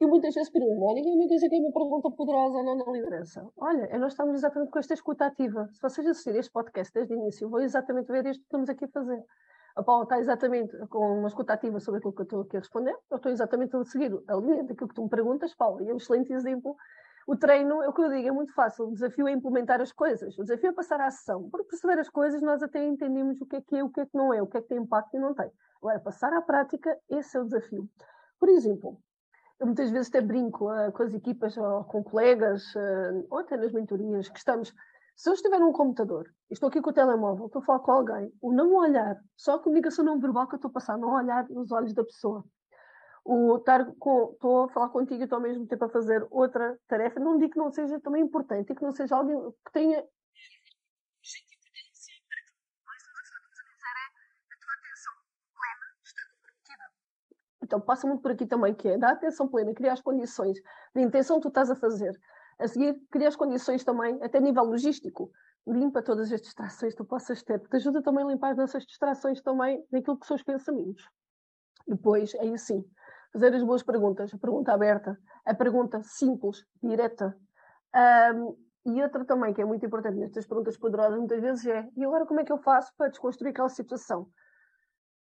E 0.00 0.06
muitas 0.06 0.34
vezes 0.34 0.50
pergunto, 0.50 0.78
Mónica, 0.78 1.08
me 1.08 1.26
diz 1.26 1.42
aqui 1.42 1.56
uma 1.56 1.72
pergunta 1.72 2.10
poderosa 2.10 2.62
não 2.62 2.76
na 2.76 2.92
liderança. 2.92 3.48
Olha, 3.56 3.98
nós 3.98 4.12
estamos 4.12 4.34
exatamente 4.34 4.70
com 4.70 4.78
esta 4.78 4.92
escuta 4.92 5.24
ativa. 5.24 5.68
Se 5.72 5.80
vocês 5.80 6.06
assistirem 6.06 6.40
este 6.40 6.52
podcast 6.52 6.92
desde 6.92 7.14
o 7.14 7.16
início, 7.16 7.48
vou 7.48 7.60
exatamente 7.60 8.08
ver 8.08 8.26
isto 8.26 8.40
que 8.40 8.46
estamos 8.46 8.68
aqui 8.68 8.84
a 8.84 8.88
fazer 8.88 9.24
Paula 9.82 10.04
está 10.04 10.18
exatamente 10.18 10.76
com 10.86 11.18
uma 11.18 11.28
escuta 11.28 11.52
ativa 11.52 11.80
sobre 11.80 11.98
aquilo 11.98 12.12
que 12.12 12.20
eu 12.20 12.24
estou 12.24 12.40
aqui 12.42 12.56
a 12.56 12.60
responder, 12.60 12.96
eu 13.10 13.16
estou 13.16 13.32
exatamente 13.32 13.76
a 13.76 13.84
seguir 13.84 14.12
a 14.28 14.36
linha 14.36 14.62
daquilo 14.64 14.88
que 14.88 14.94
tu 14.94 15.02
me 15.02 15.10
perguntas, 15.10 15.54
Paula, 15.54 15.82
e 15.82 15.88
é 15.88 15.92
um 15.92 15.96
excelente 15.96 16.32
exemplo. 16.32 16.76
O 17.26 17.36
treino, 17.36 17.82
é 17.82 17.88
o 17.88 17.92
que 17.92 18.02
eu 18.02 18.10
digo, 18.10 18.28
é 18.28 18.30
muito 18.30 18.52
fácil. 18.52 18.86
O 18.86 18.92
desafio 18.92 19.26
é 19.26 19.32
implementar 19.32 19.80
as 19.80 19.90
coisas. 19.90 20.38
O 20.38 20.42
desafio 20.42 20.70
é 20.70 20.72
passar 20.72 21.00
à 21.00 21.06
ação. 21.06 21.48
Por 21.48 21.64
perceber 21.64 21.98
as 21.98 22.10
coisas, 22.10 22.42
nós 22.42 22.62
até 22.62 22.84
entendemos 22.84 23.40
o 23.40 23.46
que 23.46 23.56
é 23.56 23.60
que 23.62 23.76
é, 23.76 23.82
o 23.82 23.88
que 23.88 24.00
é 24.00 24.06
que 24.06 24.14
não 24.14 24.32
é, 24.32 24.42
o 24.42 24.46
que 24.46 24.58
é 24.58 24.60
que 24.60 24.68
tem 24.68 24.78
impacto 24.78 25.16
e 25.16 25.18
não 25.18 25.34
tem. 25.34 25.50
Agora, 25.78 25.98
passar 26.00 26.32
à 26.34 26.42
prática, 26.42 26.96
esse 27.08 27.36
é 27.36 27.40
o 27.40 27.44
desafio. 27.44 27.88
Por 28.38 28.50
exemplo, 28.50 28.98
eu 29.58 29.66
muitas 29.66 29.90
vezes 29.90 30.08
até 30.08 30.20
brinco 30.20 30.70
uh, 30.70 30.92
com 30.92 31.02
as 31.02 31.14
equipas 31.14 31.56
ou 31.56 31.84
com 31.84 32.02
colegas, 32.04 32.74
uh, 32.74 33.26
ou 33.30 33.38
até 33.38 33.56
nas 33.56 33.72
mentorias, 33.72 34.28
que 34.28 34.38
estamos 34.38 34.74
se 35.16 35.28
eu 35.28 35.34
estiver 35.34 35.58
num 35.58 35.72
computador, 35.72 36.28
estou 36.50 36.68
aqui 36.68 36.80
com 36.80 36.90
o 36.90 36.92
telemóvel, 36.92 37.46
estou 37.46 37.62
a 37.62 37.64
falar 37.64 37.80
com 37.80 37.92
alguém, 37.92 38.32
o 38.40 38.52
não 38.52 38.74
olhar, 38.74 39.16
só 39.36 39.54
a 39.54 39.58
comunicação 39.58 40.04
não 40.04 40.18
verbal 40.18 40.48
que 40.48 40.54
eu 40.54 40.56
estou 40.56 40.68
a 40.70 40.72
passar, 40.72 40.98
não 40.98 41.14
olhar 41.14 41.48
nos 41.48 41.70
olhos 41.70 41.94
da 41.94 42.04
pessoa. 42.04 42.44
O 43.24 43.56
estar 43.56 43.86
com, 43.98 44.32
estou 44.32 44.64
a 44.64 44.68
falar 44.68 44.88
contigo 44.90 45.20
e 45.20 45.24
estou 45.24 45.36
ao 45.36 45.42
mesmo 45.42 45.66
tempo 45.66 45.84
a 45.84 45.88
fazer 45.88 46.26
outra 46.30 46.78
tarefa, 46.86 47.20
não 47.20 47.38
digo 47.38 47.52
que 47.52 47.58
não 47.58 47.70
seja 47.70 47.98
também 48.00 48.22
importante 48.22 48.72
e 48.72 48.74
que 48.76 48.82
não 48.82 48.92
seja 48.92 49.16
alguém 49.16 49.36
que 49.64 49.72
tenha 49.72 50.04
Então 57.64 57.80
passa 57.80 58.06
muito 58.06 58.20
por 58.20 58.30
aqui 58.30 58.46
também, 58.46 58.74
que 58.74 58.86
é 58.88 58.98
dar 58.98 59.12
atenção 59.12 59.48
plena, 59.48 59.74
criar 59.74 59.94
as 59.94 60.00
condições 60.02 60.60
de 60.94 61.02
intenção 61.02 61.38
que 61.38 61.42
tu 61.42 61.48
estás 61.48 61.70
a 61.70 61.74
fazer. 61.74 62.12
A 62.58 62.68
seguir, 62.68 63.00
cria 63.10 63.28
as 63.28 63.36
condições 63.36 63.84
também, 63.84 64.18
até 64.22 64.40
nível 64.40 64.64
logístico. 64.64 65.30
Limpa 65.66 66.02
todas 66.02 66.30
as 66.32 66.40
distrações 66.40 66.92
que 66.92 66.98
tu 66.98 67.04
possas 67.04 67.42
ter, 67.42 67.58
porque 67.58 67.76
ajuda 67.76 68.02
também 68.02 68.24
a 68.24 68.28
limpar 68.28 68.50
as 68.50 68.56
nossas 68.56 68.84
distrações 68.84 69.40
também 69.40 69.84
naquilo 69.90 70.18
que 70.18 70.26
são 70.26 70.36
os 70.36 70.42
pensamentos. 70.42 71.08
Depois, 71.86 72.34
aí 72.36 72.56
sim, 72.58 72.84
fazer 73.32 73.54
as 73.54 73.62
boas 73.62 73.82
perguntas, 73.82 74.32
a 74.32 74.38
pergunta 74.38 74.72
aberta, 74.72 75.18
a 75.44 75.54
pergunta 75.54 76.02
simples, 76.02 76.64
direta. 76.82 77.36
Um, 78.34 78.56
e 78.86 79.02
outra 79.02 79.24
também, 79.24 79.54
que 79.54 79.62
é 79.62 79.64
muito 79.64 79.84
importante 79.86 80.18
nestas 80.18 80.46
perguntas 80.46 80.76
poderosas, 80.76 81.18
muitas 81.18 81.40
vezes 81.40 81.66
é: 81.66 81.88
e 81.96 82.04
agora 82.04 82.26
como 82.26 82.40
é 82.40 82.44
que 82.44 82.52
eu 82.52 82.58
faço 82.58 82.92
para 82.96 83.08
desconstruir 83.08 83.50
aquela 83.50 83.68
situação? 83.68 84.28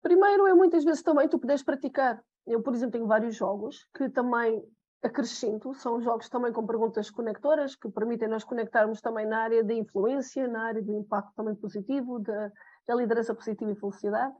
Primeiro 0.01 0.47
é 0.47 0.53
muitas 0.53 0.83
vezes 0.83 1.01
também 1.01 1.27
tu 1.27 1.39
podes 1.39 1.63
praticar. 1.63 2.23
Eu, 2.45 2.61
por 2.61 2.73
exemplo, 2.73 2.93
tenho 2.93 3.07
vários 3.07 3.35
jogos 3.35 3.87
que 3.95 4.09
também 4.09 4.63
acrescento, 5.01 5.73
são 5.73 6.01
jogos 6.01 6.27
também 6.29 6.51
com 6.51 6.65
perguntas 6.65 7.09
conectoras 7.09 7.75
que 7.75 7.89
permitem 7.89 8.27
nós 8.27 8.43
conectarmos 8.43 9.01
também 9.01 9.25
na 9.25 9.43
área 9.43 9.63
da 9.63 9.73
influência, 9.73 10.47
na 10.47 10.67
área 10.67 10.81
do 10.81 10.93
impacto 10.93 11.33
também 11.35 11.55
positivo, 11.55 12.19
da, 12.19 12.51
da 12.87 12.95
liderança 12.95 13.33
positiva 13.33 13.71
e 13.71 13.79
felicidade. 13.79 14.33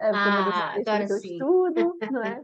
Ah, 0.00 0.74
agora 0.74 1.06
sim. 1.08 1.38
Tudo, 1.38 1.98
não 2.10 2.22
é? 2.22 2.42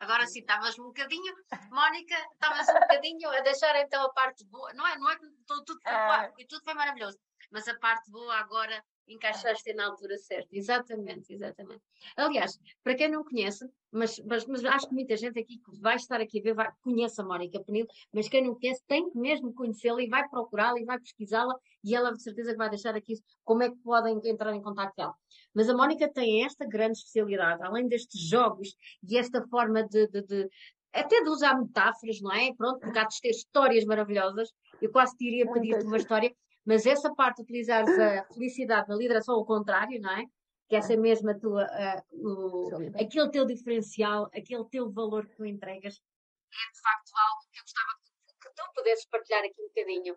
Agora 0.00 0.26
sim, 0.26 0.40
estavas 0.40 0.78
um 0.78 0.84
bocadinho, 0.84 1.32
Mónica, 1.70 2.14
estavas 2.32 2.68
um 2.68 2.80
bocadinho 2.80 3.30
a 3.30 3.40
deixar 3.40 3.76
então 3.76 4.04
a 4.04 4.12
parte 4.12 4.44
boa, 4.46 4.72
não 4.74 4.86
é? 4.86 4.98
Não 4.98 5.08
é 5.08 5.16
que 5.16 5.26
tudo, 5.46 5.64
tudo 5.64 5.80
foi, 5.82 5.92
ah. 5.92 6.32
tudo 6.48 6.64
foi 6.64 6.74
maravilhoso, 6.74 7.18
mas 7.50 7.66
a 7.68 7.78
parte 7.78 8.10
boa 8.10 8.34
agora 8.34 8.82
encaixaste 9.08 9.72
na 9.74 9.86
altura 9.86 10.16
certa. 10.18 10.48
Exatamente, 10.52 11.32
exatamente. 11.32 11.82
Aliás, 12.16 12.58
para 12.82 12.94
quem 12.94 13.10
não 13.10 13.24
conhece, 13.24 13.68
mas, 13.90 14.18
mas, 14.20 14.46
mas, 14.46 14.64
acho 14.64 14.88
que 14.88 14.94
muita 14.94 15.16
gente 15.16 15.38
aqui 15.38 15.58
que 15.58 15.80
vai 15.80 15.96
estar 15.96 16.20
aqui 16.20 16.40
a 16.40 16.42
ver 16.42 16.54
vai, 16.54 16.70
conhece 16.82 17.20
a 17.20 17.24
Mónica 17.24 17.62
Penil, 17.64 17.86
mas 18.12 18.28
quem 18.28 18.44
não 18.44 18.54
conhece 18.54 18.82
tem 18.86 19.08
que 19.10 19.18
mesmo 19.18 19.54
conhecê-la 19.54 20.02
e 20.02 20.08
vai 20.08 20.28
procurá-la 20.28 20.78
e 20.80 20.84
vai 20.84 20.98
pesquisá-la 20.98 21.54
e 21.84 21.94
ela 21.94 22.12
de 22.12 22.22
certeza 22.22 22.52
que 22.52 22.58
vai 22.58 22.68
deixar 22.68 22.94
aqui 22.94 23.14
como 23.44 23.62
é 23.62 23.70
que 23.70 23.76
podem 23.76 24.20
entrar 24.24 24.54
em 24.54 24.62
contato 24.62 24.92
com 24.94 25.02
ela. 25.02 25.14
Mas 25.54 25.68
a 25.68 25.76
Mónica 25.76 26.08
tem 26.12 26.44
esta 26.44 26.66
grande 26.66 26.98
especialidade, 26.98 27.62
além 27.62 27.88
destes 27.88 28.20
jogos 28.20 28.74
e 29.08 29.16
esta 29.16 29.46
forma 29.48 29.82
de, 29.84 30.08
de, 30.08 30.22
de 30.22 30.50
até 30.96 31.22
de 31.22 31.28
usar 31.28 31.58
metáforas, 31.60 32.20
não 32.20 32.32
é? 32.32 32.54
Pronto, 32.54 32.80
porque 32.80 32.98
há 32.98 33.04
de 33.04 33.20
ter 33.20 33.30
histórias 33.30 33.84
maravilhosas. 33.84 34.50
Eu 34.80 34.90
quase 34.90 35.16
te 35.16 35.26
iria 35.26 35.50
pedir-te 35.52 35.84
uma 35.84 35.98
história, 35.98 36.34
mas 36.66 36.84
essa 36.84 37.14
parte 37.14 37.36
de 37.36 37.42
utilizar 37.42 37.84
a 37.88 38.24
felicidade 38.34 38.88
na 38.88 38.96
liderança 38.96 39.30
ao 39.30 39.46
contrário, 39.46 40.00
não 40.00 40.10
é? 40.10 40.24
Que 40.68 40.74
essa 40.74 40.94
é 40.94 40.96
mesmo 40.96 41.30
a 41.30 41.38
tua, 41.38 41.64
uh, 41.64 42.02
o, 42.12 42.76
aquele 43.00 43.30
teu 43.30 43.46
diferencial, 43.46 44.28
aquele 44.34 44.64
teu 44.68 44.90
valor 44.90 45.28
que 45.28 45.36
tu 45.36 45.46
entregas, 45.46 45.94
é 45.94 46.72
de 46.72 46.80
facto 46.80 47.12
algo 47.14 47.40
que 47.52 47.58
eu 47.58 47.62
gostava 47.62 47.98
que 48.42 48.48
tu 48.50 48.62
pudesses 48.74 49.06
partilhar 49.06 49.44
aqui 49.44 49.62
um 49.62 49.68
bocadinho. 49.68 50.16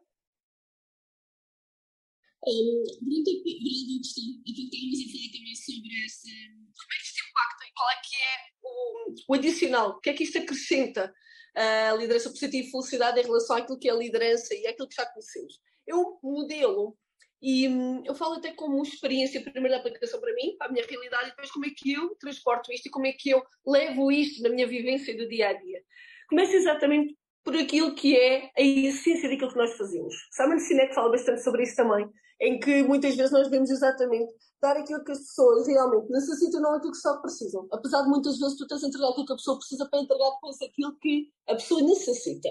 Um, 2.47 2.83
durante, 3.01 3.29
a 3.29 3.33
aquilo 3.35 4.01
que 4.01 4.07
estávamos 4.07 4.99
a 4.99 5.12
falar 5.12 5.31
também 5.31 5.55
sobre 5.55 6.05
esse, 6.05 6.31
como 6.31 6.93
é 6.93 6.95
que 6.95 7.03
este 7.03 7.29
impacto 7.29 7.63
e 7.63 7.73
qual 7.73 7.89
é 7.91 7.95
que 7.95 8.15
é 8.15 8.35
o, 8.63 9.15
o 9.27 9.33
adicional, 9.35 9.89
o 9.89 9.99
que 9.99 10.09
é 10.09 10.13
que 10.13 10.23
isto 10.23 10.38
acrescenta 10.39 11.13
a 11.53 11.93
liderança 11.93 12.29
positiva 12.29 12.67
e 12.67 12.71
felicidade 12.71 13.19
em 13.19 13.23
relação 13.23 13.57
àquilo 13.57 13.77
que 13.77 13.89
é 13.89 13.91
a 13.91 13.95
liderança 13.95 14.55
e 14.55 14.65
àquilo 14.65 14.88
que 14.88 14.95
já 14.95 15.05
conhecemos 15.05 15.59
eu 15.89 16.19
modelo 16.23 16.95
e 17.41 17.67
hum, 17.67 18.04
eu 18.06 18.13
falo 18.13 18.36
até 18.36 18.52
como 18.54 18.82
experiência 18.84 19.41
primeiro 19.41 19.69
da 19.69 19.78
aplicação 19.78 20.19
para 20.19 20.34
mim, 20.34 20.56
para 20.58 20.67
a 20.67 20.71
minha 20.71 20.86
realidade, 20.86 21.28
e 21.28 21.30
depois 21.30 21.52
como 21.52 21.65
é 21.65 21.69
que 21.69 21.93
eu 21.93 22.15
transporto 22.19 22.71
isto 22.71 22.88
e 22.88 22.91
como 22.91 23.08
é 23.08 23.13
que 23.13 23.30
eu 23.30 23.41
levo 23.65 24.12
isto 24.12 24.43
na 24.43 24.49
minha 24.49 24.67
vivência 24.67 25.15
do 25.15 25.28
dia 25.28 25.49
a 25.49 25.54
dia. 25.54 25.82
Começa 26.28 26.54
exatamente 26.54 27.17
por 27.43 27.56
aquilo 27.56 27.95
que 27.95 28.15
é 28.17 28.52
a 28.58 28.62
essência 28.62 29.30
daquilo 29.30 29.52
que 29.52 29.58
nós 29.58 29.75
fazemos. 29.78 30.13
Simon 30.32 30.60
Sinek 30.60 30.93
fala 30.93 31.12
bastante 31.12 31.41
sobre 31.41 31.63
isso 31.63 31.75
também, 31.75 32.08
em 32.41 32.60
que 32.60 32.84
muitas 32.84 33.15
vezes 33.15 33.32
nós 33.32 33.49
vemos 33.49 33.69
exatamente 33.69 34.34
dar 34.62 34.75
aquilo 34.78 35.04
que 35.04 35.12
as 35.12 35.19
pessoas 35.19 35.67
realmente 35.67 36.10
necessitam, 36.10 36.62
não 36.62 36.75
aquilo 36.75 36.91
que 36.91 36.97
só 36.97 37.17
precisam. 37.21 37.67
Apesar 37.71 38.04
de 38.04 38.10
muitas 38.10 38.38
vezes 38.38 38.58
tu 38.58 38.67
tens 38.67 38.84
entregar 38.84 39.10
aquilo 39.10 39.25
que 39.25 39.34
a 39.34 39.38
pessoa 39.38 39.58
precisa 39.58 39.88
para 39.89 39.99
entregar 39.99 40.32
depois 40.32 40.62
aquilo 40.62 40.97
que 40.99 41.32
a 41.47 41.56
pessoa 41.56 41.82
necessita. 41.82 42.49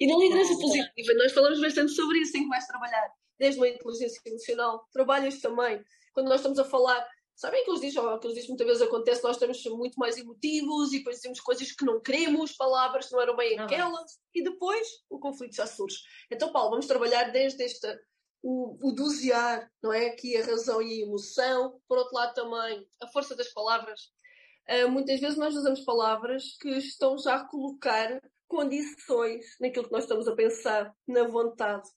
E 0.00 0.06
na 0.06 0.18
liderança 0.18 0.54
positiva, 0.54 1.14
nós 1.18 1.32
falamos 1.32 1.60
bastante 1.60 1.92
sobre 1.92 2.18
isso, 2.18 2.36
em 2.36 2.42
que 2.42 2.48
vais 2.48 2.66
trabalhar 2.66 3.12
desde 3.38 3.60
uma 3.60 3.68
inteligência 3.68 4.20
emocional, 4.26 4.84
trabalhas 4.92 5.40
também, 5.40 5.82
quando 6.12 6.28
nós 6.28 6.36
estamos 6.36 6.58
a 6.58 6.64
falar 6.64 7.06
Sabem 7.38 7.62
que 7.62 7.70
eles 7.70 7.80
dizem, 7.80 8.02
que 8.18 8.26
eles 8.26 8.34
dizem 8.34 8.48
muitas 8.48 8.66
vezes 8.66 8.82
acontece, 8.82 9.22
nós 9.22 9.36
estamos 9.36 9.64
muito 9.66 9.94
mais 9.94 10.18
emotivos 10.18 10.92
e 10.92 10.98
depois 10.98 11.18
dizemos 11.18 11.38
coisas 11.38 11.70
que 11.70 11.84
não 11.84 12.00
queremos, 12.00 12.50
palavras 12.50 13.06
que 13.06 13.12
não 13.12 13.20
eram 13.20 13.36
bem 13.36 13.56
aquelas, 13.56 14.18
e 14.34 14.42
depois 14.42 14.84
o 15.08 15.20
conflito 15.20 15.54
já 15.54 15.64
surge. 15.64 15.98
Então, 16.32 16.50
Paulo, 16.50 16.70
vamos 16.70 16.86
trabalhar 16.86 17.30
desde 17.30 17.62
esta 17.62 17.96
o, 18.42 18.88
o 18.88 18.92
dosear, 18.92 19.70
não 19.82 19.92
é? 19.92 20.06
Aqui 20.06 20.36
a 20.36 20.44
razão 20.44 20.80
e 20.80 21.02
a 21.02 21.06
emoção. 21.06 21.80
Por 21.88 21.98
outro 21.98 22.14
lado, 22.14 22.34
também 22.34 22.86
a 23.02 23.06
força 23.08 23.34
das 23.36 23.52
palavras. 23.52 24.12
Uh, 24.68 24.88
muitas 24.90 25.20
vezes 25.20 25.38
nós 25.38 25.54
usamos 25.54 25.80
palavras 25.80 26.56
que 26.60 26.70
estão 26.70 27.16
já 27.18 27.36
a 27.36 27.48
colocar 27.48 28.20
condições 28.46 29.44
naquilo 29.60 29.86
que 29.86 29.92
nós 29.92 30.04
estamos 30.04 30.28
a 30.28 30.34
pensar, 30.34 30.94
na 31.06 31.24
vontade, 31.24 31.88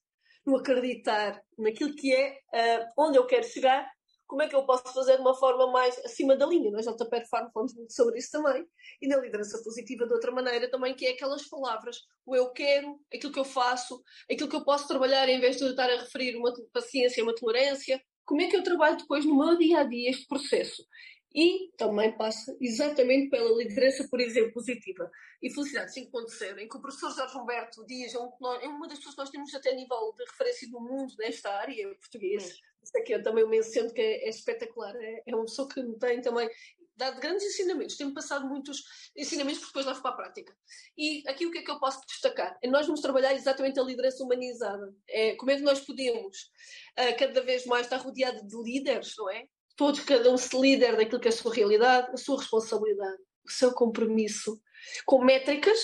no 0.45 0.57
acreditar, 0.57 1.41
naquilo 1.57 1.95
que 1.95 2.13
é 2.13 2.31
uh, 2.31 2.91
onde 2.97 3.17
eu 3.17 3.25
quero 3.25 3.45
chegar 3.45 3.89
como 4.31 4.43
é 4.43 4.47
que 4.47 4.55
eu 4.55 4.63
posso 4.63 4.93
fazer 4.93 5.17
de 5.17 5.21
uma 5.21 5.35
forma 5.35 5.69
mais 5.73 5.99
acima 6.05 6.37
da 6.37 6.45
linha? 6.45 6.71
Nós, 6.71 6.87
Alta 6.87 7.05
Perform, 7.05 7.51
falamos 7.51 7.75
muito 7.75 7.91
sobre 7.91 8.17
isso 8.17 8.31
também. 8.31 8.65
E 9.01 9.05
na 9.05 9.17
liderança 9.17 9.61
positiva, 9.61 10.07
de 10.07 10.13
outra 10.13 10.31
maneira, 10.31 10.71
também, 10.71 10.95
que 10.95 11.05
é 11.05 11.11
aquelas 11.11 11.45
palavras, 11.49 11.97
o 12.25 12.33
eu 12.33 12.49
quero, 12.51 12.97
aquilo 13.13 13.33
que 13.33 13.39
eu 13.39 13.43
faço, 13.43 14.01
aquilo 14.31 14.47
que 14.47 14.55
eu 14.55 14.63
posso 14.63 14.87
trabalhar 14.87 15.27
em 15.27 15.37
vez 15.41 15.57
de 15.57 15.65
estar 15.65 15.89
a 15.89 15.99
referir 15.99 16.37
uma 16.37 16.53
paciência, 16.71 17.21
uma 17.21 17.35
tolerância. 17.35 18.01
Como 18.23 18.39
é 18.41 18.47
que 18.47 18.55
eu 18.55 18.63
trabalho 18.63 18.95
depois 18.95 19.25
no 19.25 19.37
meu 19.37 19.57
dia 19.57 19.81
a 19.81 19.83
dia 19.83 20.09
este 20.09 20.25
processo? 20.25 20.81
E 21.35 21.69
também 21.75 22.15
passa 22.15 22.55
exatamente 22.61 23.29
pela 23.29 23.53
liderança, 23.57 24.07
por 24.09 24.21
exemplo, 24.21 24.53
positiva. 24.53 25.11
E 25.43 25.53
Felicidade 25.53 25.93
5.0, 25.93 26.57
em 26.57 26.69
que 26.69 26.77
o 26.77 26.81
professor 26.81 27.13
Jorge 27.13 27.37
Humberto 27.37 27.85
Dias 27.85 28.15
é, 28.15 28.17
é 28.17 28.67
uma 28.69 28.87
das 28.87 28.97
pessoas 28.97 29.15
que 29.15 29.21
nós 29.21 29.29
temos 29.29 29.53
até 29.53 29.75
nível 29.75 30.13
de 30.17 30.23
referência 30.23 30.69
no 30.69 30.79
mundo 30.79 31.13
nesta 31.19 31.49
área 31.49 31.93
portuguesa. 31.95 32.53
Isso 32.83 32.97
aqui 32.97 33.13
eu 33.13 33.23
também 33.23 33.43
o 33.43 33.49
menciono 33.49 33.93
que 33.93 34.01
é, 34.01 34.25
é 34.25 34.29
espetacular. 34.29 34.95
É, 34.95 35.23
é, 35.25 35.35
uma 35.35 35.45
pessoa 35.45 35.67
que 35.67 35.81
me 35.81 35.97
tem 35.97 36.21
também 36.21 36.49
dado 36.95 37.19
grandes 37.19 37.45
ensinamentos. 37.45 37.97
Tenho 37.97 38.13
passado 38.13 38.47
muitos 38.47 38.83
ensinamentos 39.15 39.59
porque 39.59 39.71
depois 39.71 39.85
levo 39.85 40.01
para 40.01 40.11
a 40.11 40.15
prática. 40.15 40.55
E 40.97 41.23
aqui 41.27 41.45
o 41.45 41.51
que 41.51 41.59
é 41.59 41.61
que 41.63 41.71
eu 41.71 41.79
posso 41.79 42.01
destacar? 42.07 42.57
É 42.61 42.67
nós 42.67 42.85
vamos 42.85 43.01
trabalhar 43.01 43.33
exatamente 43.33 43.79
a 43.79 43.83
liderança 43.83 44.23
humanizada. 44.23 44.93
É, 45.07 45.35
como 45.35 45.51
é 45.51 45.55
que 45.55 45.63
nós 45.63 45.79
podemos 45.81 46.51
uh, 46.99 47.17
cada 47.17 47.41
vez 47.41 47.65
mais 47.65 47.85
estar 47.85 47.97
rodeado 47.97 48.45
de 48.45 48.57
líderes, 48.61 49.13
não 49.17 49.29
é? 49.29 49.45
Todos, 49.75 50.01
cada 50.01 50.29
um 50.29 50.37
se 50.37 50.55
líder 50.59 50.95
daquilo 50.95 51.19
que 51.19 51.27
é 51.27 51.31
a 51.31 51.33
sua 51.33 51.53
realidade, 51.53 52.11
a 52.11 52.17
sua 52.17 52.37
responsabilidade, 52.37 53.17
o 53.45 53.49
seu 53.49 53.73
compromisso, 53.73 54.61
com 55.05 55.23
métricas, 55.23 55.79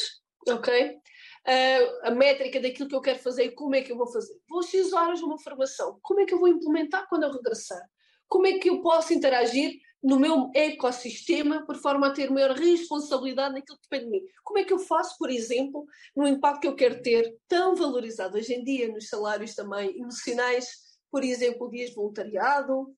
ok? 0.48 1.00
A, 1.48 2.10
a 2.10 2.12
métrica 2.12 2.60
daquilo 2.60 2.90
que 2.90 2.96
eu 2.96 3.02
quero 3.02 3.20
fazer 3.20 3.46
e 3.46 3.52
como 3.52 3.74
é 3.76 3.82
que 3.82 3.92
eu 3.92 3.98
vou 3.98 4.08
fazer. 4.08 4.38
Vou 4.50 4.62
X 4.62 4.92
horas 4.92 5.22
uma 5.22 5.40
formação. 5.40 5.98
Como 6.02 6.20
é 6.20 6.26
que 6.26 6.34
eu 6.34 6.40
vou 6.40 6.50
implementar 6.50 7.08
quando 7.08 7.24
eu 7.24 7.32
regressar? 7.32 7.82
Como 8.28 8.46
é 8.46 8.60
que 8.60 8.70
eu 8.70 8.82
posso 8.82 9.14
interagir 9.14 9.80
no 10.04 10.20
meu 10.20 10.52
ecossistema 10.54 11.66
por 11.66 11.78
forma 11.78 12.08
a 12.08 12.12
ter 12.12 12.30
maior 12.30 12.52
responsabilidade 12.52 13.56
naquilo 13.56 13.78
que 13.78 13.90
depende 13.90 14.06
de 14.06 14.12
mim? 14.12 14.28
Como 14.44 14.60
é 14.60 14.66
que 14.66 14.74
eu 14.74 14.80
faço, 14.80 15.18
por 15.18 15.30
exemplo, 15.30 15.86
no 16.16 16.28
impacto 16.28 16.62
que 16.62 16.68
eu 16.68 16.76
quero 16.76 17.02
ter, 17.02 17.34
tão 17.48 17.76
valorizado 17.76 18.38
hoje 18.38 18.54
em 18.54 18.64
dia 18.64 18.92
nos 18.92 19.08
salários 19.08 19.56
também 19.56 19.98
emocionais, 19.98 20.68
por 21.10 21.24
exemplo, 21.24 21.70
dias 21.70 21.92
de 21.92 21.96
voluntariado, 21.96 22.94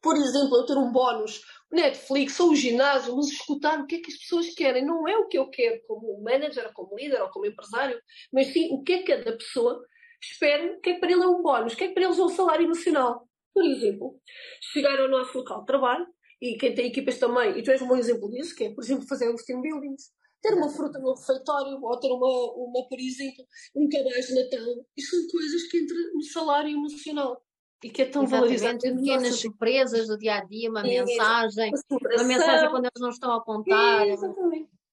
por 0.00 0.16
exemplo, 0.16 0.56
eu 0.56 0.64
ter 0.64 0.78
um 0.78 0.92
bónus 0.92 1.42
Netflix 1.72 2.38
ou 2.40 2.50
o 2.50 2.56
ginásio, 2.56 3.16
mas 3.16 3.28
escutar 3.28 3.80
o 3.80 3.86
que 3.86 3.96
é 3.96 4.00
que 4.00 4.10
as 4.10 4.18
pessoas 4.18 4.52
querem. 4.54 4.84
Não 4.84 5.06
é 5.06 5.16
o 5.16 5.28
que 5.28 5.38
eu 5.38 5.48
quero 5.48 5.80
como 5.86 6.20
manager, 6.22 6.72
como 6.72 6.96
líder, 6.96 7.22
ou 7.22 7.30
como 7.30 7.46
empresário, 7.46 8.00
mas 8.32 8.48
sim 8.48 8.68
o 8.72 8.82
que 8.82 8.92
é 8.92 8.98
que 8.98 9.16
cada 9.16 9.36
pessoa 9.36 9.80
espera, 10.20 10.76
o 10.76 10.80
que 10.80 10.90
é 10.90 10.94
que 10.94 11.00
para 11.00 11.12
ele 11.12 11.22
é 11.22 11.28
um 11.28 11.42
bónus, 11.42 11.72
o 11.72 11.76
que 11.76 11.84
é 11.84 11.88
que 11.88 11.94
para 11.94 12.04
eles 12.04 12.18
é 12.18 12.22
um 12.22 12.28
salário 12.28 12.64
emocional. 12.64 13.26
Por 13.54 13.64
exemplo, 13.64 14.20
chegar 14.72 14.98
ao 15.00 15.08
nosso 15.08 15.36
local 15.38 15.60
de 15.60 15.66
trabalho, 15.66 16.06
e 16.40 16.56
quem 16.56 16.74
tem 16.74 16.86
equipas 16.86 17.18
também, 17.18 17.58
e 17.58 17.62
tu 17.62 17.70
és 17.70 17.82
um 17.82 17.88
bom 17.88 17.96
exemplo 17.96 18.30
disso, 18.30 18.54
que 18.54 18.64
é, 18.64 18.74
por 18.74 18.82
exemplo, 18.82 19.06
fazer 19.06 19.32
os 19.32 19.44
team 19.44 19.60
buildings, 19.60 20.10
ter 20.40 20.54
uma 20.54 20.70
fruta 20.70 20.98
no 20.98 21.14
refeitório, 21.14 21.78
ou 21.82 22.00
ter 22.00 22.08
uma, 22.08 22.52
uma 22.54 22.88
por 22.88 22.98
exemplo, 22.98 23.44
um 23.74 23.88
cabaz 23.88 24.26
de 24.26 24.34
Natal. 24.34 24.86
Isto 24.96 25.16
são 25.16 25.26
coisas 25.28 25.62
que 25.64 25.78
entram 25.78 25.98
no 26.14 26.22
salário 26.22 26.70
emocional 26.70 27.42
e 27.82 27.90
que 27.90 28.02
é 28.02 28.04
tão 28.06 28.26
valorizado. 28.26 28.78
Pequenas 28.78 29.40
surpresas 29.40 30.08
do 30.08 30.18
dia 30.18 30.36
a 30.36 30.44
dia, 30.44 30.70
uma 30.70 30.80
é, 30.80 31.04
mensagem, 31.04 31.72
uma 31.90 32.24
mensagem 32.24 32.70
quando 32.70 32.84
eles 32.84 33.00
não 33.00 33.10
estão 33.10 33.32
a 33.32 33.36
apontar, 33.36 34.06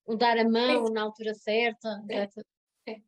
um 0.08 0.16
dar 0.16 0.38
a 0.38 0.44
mão 0.48 0.88
é. 0.88 0.90
na 0.92 1.02
altura 1.02 1.34
certa. 1.34 2.04
É. 2.10 2.30
é. 2.88 3.02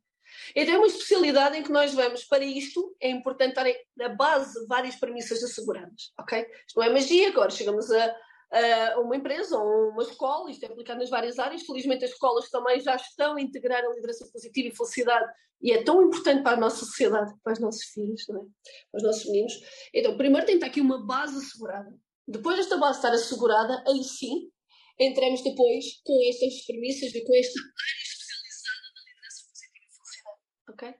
Então 0.54 0.74
é 0.74 0.78
uma 0.78 0.86
especialidade 0.86 1.56
em 1.56 1.62
que 1.62 1.72
nós 1.72 1.94
vamos 1.94 2.24
para 2.24 2.44
isto, 2.44 2.94
é 3.00 3.08
importante 3.08 3.50
estar 3.50 3.66
na 3.96 4.10
base 4.10 4.66
várias 4.66 4.96
premissas 4.96 5.42
asseguradas, 5.42 6.12
ok? 6.18 6.46
Isto 6.66 6.78
não 6.78 6.86
é 6.86 6.92
magia, 6.92 7.28
agora 7.28 7.50
chegamos 7.50 7.90
a, 7.90 8.16
uh, 8.52 9.00
uma 9.00 9.16
empresa 9.16 9.58
ou 9.58 9.90
uma 9.90 10.02
escola, 10.02 10.50
isto 10.50 10.64
é 10.64 10.66
aplicado 10.66 11.00
nas 11.00 11.10
várias 11.10 11.38
áreas. 11.38 11.62
Felizmente, 11.62 12.04
as 12.04 12.10
escolas 12.10 12.48
também 12.50 12.80
já 12.80 12.96
estão 12.96 13.36
a 13.36 13.40
integrar 13.40 13.84
a 13.84 13.94
liderança 13.94 14.28
positiva 14.32 14.68
e 14.68 14.76
felicidade, 14.76 15.32
e 15.62 15.72
é 15.72 15.82
tão 15.82 16.02
importante 16.02 16.42
para 16.42 16.56
a 16.56 16.60
nossa 16.60 16.84
sociedade, 16.84 17.32
para 17.42 17.52
os 17.52 17.58
nossos 17.58 17.84
filhos, 17.84 18.22
é? 18.28 18.32
para 18.32 18.98
os 18.98 19.02
nossos 19.02 19.26
meninos. 19.26 19.52
Então, 19.94 20.16
primeiro 20.16 20.46
tem 20.46 20.58
que 20.58 20.64
estar 20.64 20.68
aqui 20.68 20.80
uma 20.80 21.04
base 21.06 21.36
assegurada. 21.36 21.94
Depois 22.26 22.56
desta 22.56 22.76
base 22.78 22.98
estar 22.98 23.12
assegurada, 23.12 23.82
aí 23.86 24.02
sim 24.02 24.50
entramos 24.98 25.42
depois 25.42 26.00
com 26.04 26.18
estas 26.28 26.64
premissas 26.66 27.14
e 27.14 27.24
com 27.24 27.34
esta 27.34 27.60
área 27.60 28.02
especializada 28.02 28.86
da 28.94 29.00
liderança 29.08 29.44
positiva 29.48 29.74
e 29.76 29.94
felicidade. 29.94 30.38
Ok? 30.68 30.94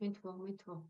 Muito 0.00 0.20
bom, 0.20 0.38
muito 0.38 0.64
bom. 0.66 0.86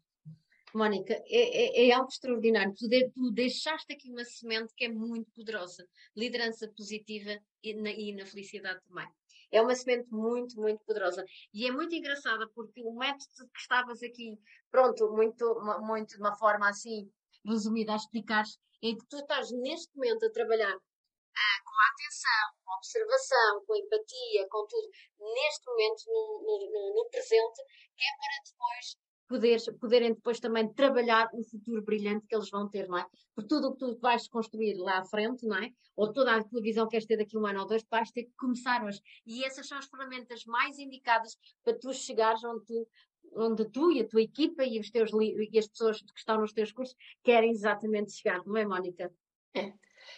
Mónica, 0.75 1.15
é, 1.27 1.87
é, 1.87 1.89
é, 1.89 1.93
algo 1.93 2.09
extraordinário. 2.09 2.75
Tu, 2.75 2.89
de, 2.89 3.11
tu, 3.11 3.31
deixaste 3.31 3.93
aqui 3.93 4.11
uma 4.11 4.25
semente 4.25 4.75
que 4.75 4.85
é 4.85 4.89
muito 4.89 5.31
poderosa. 5.33 5.87
Liderança 6.17 6.69
positiva 6.69 7.39
e 7.63 7.75
na, 7.75 7.91
e 7.91 8.13
na, 8.15 8.25
felicidade 8.27 8.81
também. 8.89 9.07
É 9.51 9.61
uma 9.61 9.75
semente 9.75 10.09
muito, 10.11 10.57
muito 10.57 10.83
poderosa. 10.85 11.25
E 11.53 11.67
é 11.67 11.71
muito 11.71 11.95
engraçada 11.95 12.49
porque 12.55 12.83
o 12.83 12.93
método 12.95 13.51
que 13.53 13.61
estavas 13.61 14.03
aqui, 14.03 14.39
pronto, 14.71 15.11
muito, 15.13 15.61
muito 15.83 16.15
de 16.15 16.21
uma 16.21 16.35
forma 16.37 16.69
assim 16.69 17.11
resumida 17.45 17.93
a 17.93 17.97
explicar, 17.97 18.45
é 18.83 18.89
que 18.95 19.07
tu 19.09 19.19
estás 19.19 19.51
neste 19.51 19.95
momento 19.95 20.25
a 20.25 20.31
trabalhar 20.31 20.75
ah, 20.75 21.59
com 21.65 21.75
a 21.75 21.89
atenção, 21.93 22.65
com 22.65 22.73
a 22.73 22.77
observação, 22.77 23.65
com 23.67 23.75
a 23.75 23.79
empatia, 23.79 24.49
com 24.49 24.67
tudo, 24.67 24.89
neste 25.35 25.67
momento, 25.67 26.03
no, 26.07 26.71
no, 26.71 26.95
no 26.95 27.09
presente, 27.11 27.63
que 27.97 28.05
é 28.05 28.13
para 28.17 28.43
depois 28.45 29.12
poder, 29.33 29.59
poderem 29.81 30.12
depois 30.12 30.38
também 30.38 30.68
trabalhar 30.75 31.31
o 31.33 31.42
futuro 31.42 31.83
brilhante 31.83 32.27
que 32.27 32.35
eles 32.35 32.51
vão 32.51 32.68
ter, 32.68 32.87
não 32.87 32.99
é? 32.99 33.07
Por 33.35 33.45
tudo 33.45 33.68
o 33.68 33.73
que 33.73 33.79
tu 33.79 33.99
vais 33.99 34.29
construir 34.29 34.75
lá 34.75 34.99
à 34.99 35.05
frente, 35.05 35.47
não 35.47 35.57
é? 35.57 35.71
Ou 35.97 36.12
toda 36.12 36.37
a 36.37 36.45
tua 36.45 36.61
visão 36.61 36.87
que 36.87 36.92
queres 36.92 37.07
ter 37.07 37.16
daqui 37.16 37.38
um 37.38 37.47
ano 37.47 37.61
ou 37.61 37.66
dois, 37.66 37.83
vais 37.90 38.11
ter 38.11 38.25
que 38.25 38.33
começar 38.37 38.85
hoje. 38.85 39.01
E 39.27 39.45
essas 39.45 39.66
são 39.66 39.79
as 39.79 39.87
ferramentas 39.87 40.45
mais 40.45 40.79
indicadas 40.79 41.37
para 41.64 41.79
tu 41.79 41.92
chegares 41.95 42.45
onde 42.45 42.64
tu, 42.66 42.88
onde 43.35 43.64
tu 43.71 43.90
e 43.90 44.01
a 44.01 44.07
tua 44.07 44.21
equipa 44.21 44.64
e, 44.64 44.79
os 44.79 44.90
teus, 44.90 45.11
e 45.12 45.59
as 45.59 45.66
pessoas 45.66 46.03
que 46.03 46.18
estão 46.18 46.38
nos 46.38 46.53
teus 46.53 46.71
cursos 46.71 46.95
querem 47.25 47.51
exatamente 47.51 48.12
chegar, 48.12 48.45
não 48.47 48.57
é, 48.57 48.66
Mónica? 48.66 49.11
É. 49.55 49.73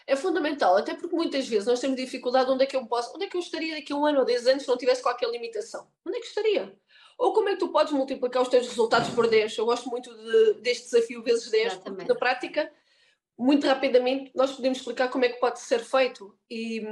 É 0.07 0.17
fundamental, 0.17 0.77
até 0.77 0.95
porque 0.95 1.15
muitas 1.15 1.47
vezes 1.47 1.67
nós 1.67 1.79
temos 1.79 1.97
dificuldade 1.97 2.51
onde 2.51 2.65
é 2.65 2.67
que 2.67 2.75
eu 2.75 2.87
posso, 2.87 3.15
onde 3.15 3.27
é 3.27 3.29
que 3.29 3.37
eu 3.37 3.41
estaria 3.41 3.75
daqui 3.75 3.93
a 3.93 3.97
um 3.97 4.07
ano 4.07 4.21
ou 4.21 4.25
dez 4.25 4.47
anos 4.47 4.63
se 4.63 4.69
não 4.69 4.79
tivesse 4.79 5.03
qualquer 5.03 5.31
limitação? 5.31 5.87
Onde 6.05 6.17
é 6.17 6.21
que 6.21 6.27
estaria? 6.27 6.79
Ou 7.19 7.33
como 7.33 7.49
é 7.49 7.53
que 7.53 7.59
tu 7.59 7.69
podes 7.69 7.93
multiplicar 7.93 8.43
os 8.43 8.49
teus 8.49 8.69
resultados 8.69 9.11
por 9.11 9.29
10? 9.29 9.57
Eu 9.57 9.67
gosto 9.67 9.89
muito 9.89 10.15
de, 10.15 10.61
deste 10.61 10.85
desafio 10.85 11.23
vezes 11.23 11.51
10, 11.51 11.75
porque 11.77 12.05
na 12.05 12.15
prática, 12.15 12.71
muito 13.39 13.67
rapidamente, 13.67 14.31
nós 14.35 14.53
podemos 14.53 14.79
explicar 14.79 15.09
como 15.09 15.25
é 15.25 15.29
que 15.29 15.41
pode 15.41 15.61
ser 15.61 15.81
feito. 15.81 16.37
E 16.51 16.83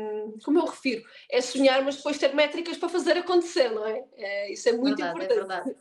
como 0.44 0.58
eu 0.58 0.64
refiro, 0.64 1.02
é 1.30 1.40
sonhar, 1.40 1.82
mas 1.84 1.96
depois 1.96 2.18
ter 2.18 2.34
métricas 2.34 2.76
para 2.76 2.88
fazer 2.88 3.16
acontecer, 3.16 3.70
não 3.70 3.86
é? 3.86 4.04
é 4.16 4.52
isso 4.52 4.68
é 4.68 4.72
muito 4.72 4.96
verdade, 4.96 5.20
é 5.20 5.24
importante. 5.24 5.76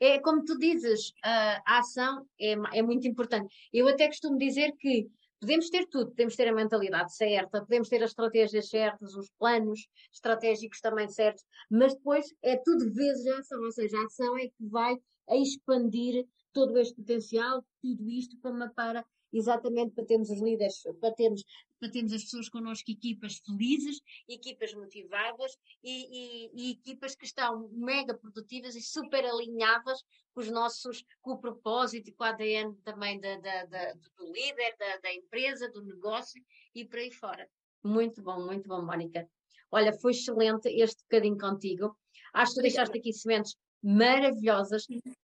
É, 0.00 0.08
é 0.14 0.18
como 0.18 0.44
tu 0.44 0.58
dizes, 0.58 1.12
a 1.22 1.78
ação 1.78 2.26
é, 2.40 2.52
é 2.74 2.82
muito 2.82 3.06
importante. 3.06 3.54
Eu 3.72 3.88
até 3.88 4.06
costumo 4.06 4.38
dizer 4.38 4.72
que 4.78 5.08
Podemos 5.40 5.70
ter 5.70 5.86
tudo, 5.86 6.10
podemos 6.10 6.34
ter 6.34 6.48
a 6.48 6.54
mentalidade 6.54 7.14
certa, 7.14 7.60
podemos 7.60 7.88
ter 7.88 8.02
as 8.02 8.10
estratégias 8.10 8.68
certas, 8.68 9.14
os 9.14 9.30
planos 9.38 9.86
estratégicos 10.12 10.80
também 10.80 11.08
certos, 11.08 11.44
mas 11.70 11.94
depois 11.94 12.26
é 12.42 12.56
tudo 12.56 12.92
vezes 12.92 13.26
a 13.26 13.38
ação, 13.38 13.62
ou 13.62 13.70
seja, 13.70 13.96
a 13.96 14.04
ação 14.04 14.36
é 14.36 14.48
que 14.48 14.66
vai 14.68 14.96
a 15.28 15.36
expandir 15.36 16.26
todo 16.52 16.76
este 16.78 16.94
potencial, 16.94 17.64
tudo 17.80 18.08
isto 18.08 18.36
para, 18.40 18.68
para 18.70 19.06
exatamente 19.32 19.94
para 19.94 20.04
termos 20.04 20.30
os 20.30 20.40
líderes, 20.40 20.82
para 21.00 21.12
termos, 21.14 21.44
para 21.78 21.90
termos 21.90 22.12
as 22.12 22.22
pessoas 22.24 22.48
connosco, 22.48 22.90
equipas 22.90 23.40
felizes, 23.44 24.00
equipas 24.28 24.74
motivadas 24.74 25.56
e, 25.82 26.06
e, 26.10 26.50
e, 26.54 26.70
equipas 26.72 27.14
que 27.14 27.24
estão 27.24 27.68
mega 27.72 28.14
produtivas 28.14 28.74
e 28.74 28.82
super 28.82 29.24
alinhadas 29.24 30.02
com 30.34 30.40
os 30.40 30.50
nossos, 30.50 31.04
com 31.20 31.32
o 31.32 31.38
propósito 31.38 32.10
e 32.10 32.12
com 32.12 32.24
o 32.24 32.26
ADN 32.26 32.74
também 32.84 33.20
da, 33.20 33.36
da, 33.36 33.64
da 33.66 33.94
do 34.16 34.32
líder, 34.32 34.74
da, 34.78 34.96
da 34.98 35.12
empresa, 35.12 35.70
do 35.70 35.82
negócio 35.82 36.42
e 36.74 36.84
por 36.84 36.98
aí 36.98 37.12
fora. 37.12 37.48
Muito 37.84 38.22
bom, 38.22 38.44
muito 38.44 38.68
bom, 38.68 38.82
Mónica. 38.82 39.28
Olha, 39.70 39.92
foi 39.92 40.12
excelente 40.12 40.68
este 40.68 41.02
bocadinho 41.02 41.38
contigo. 41.38 41.96
Acho 42.32 42.54
que 42.54 42.62
deixaste 42.62 42.98
aqui 42.98 43.12
sementes 43.12 43.56
maravilhosas. 43.82 44.86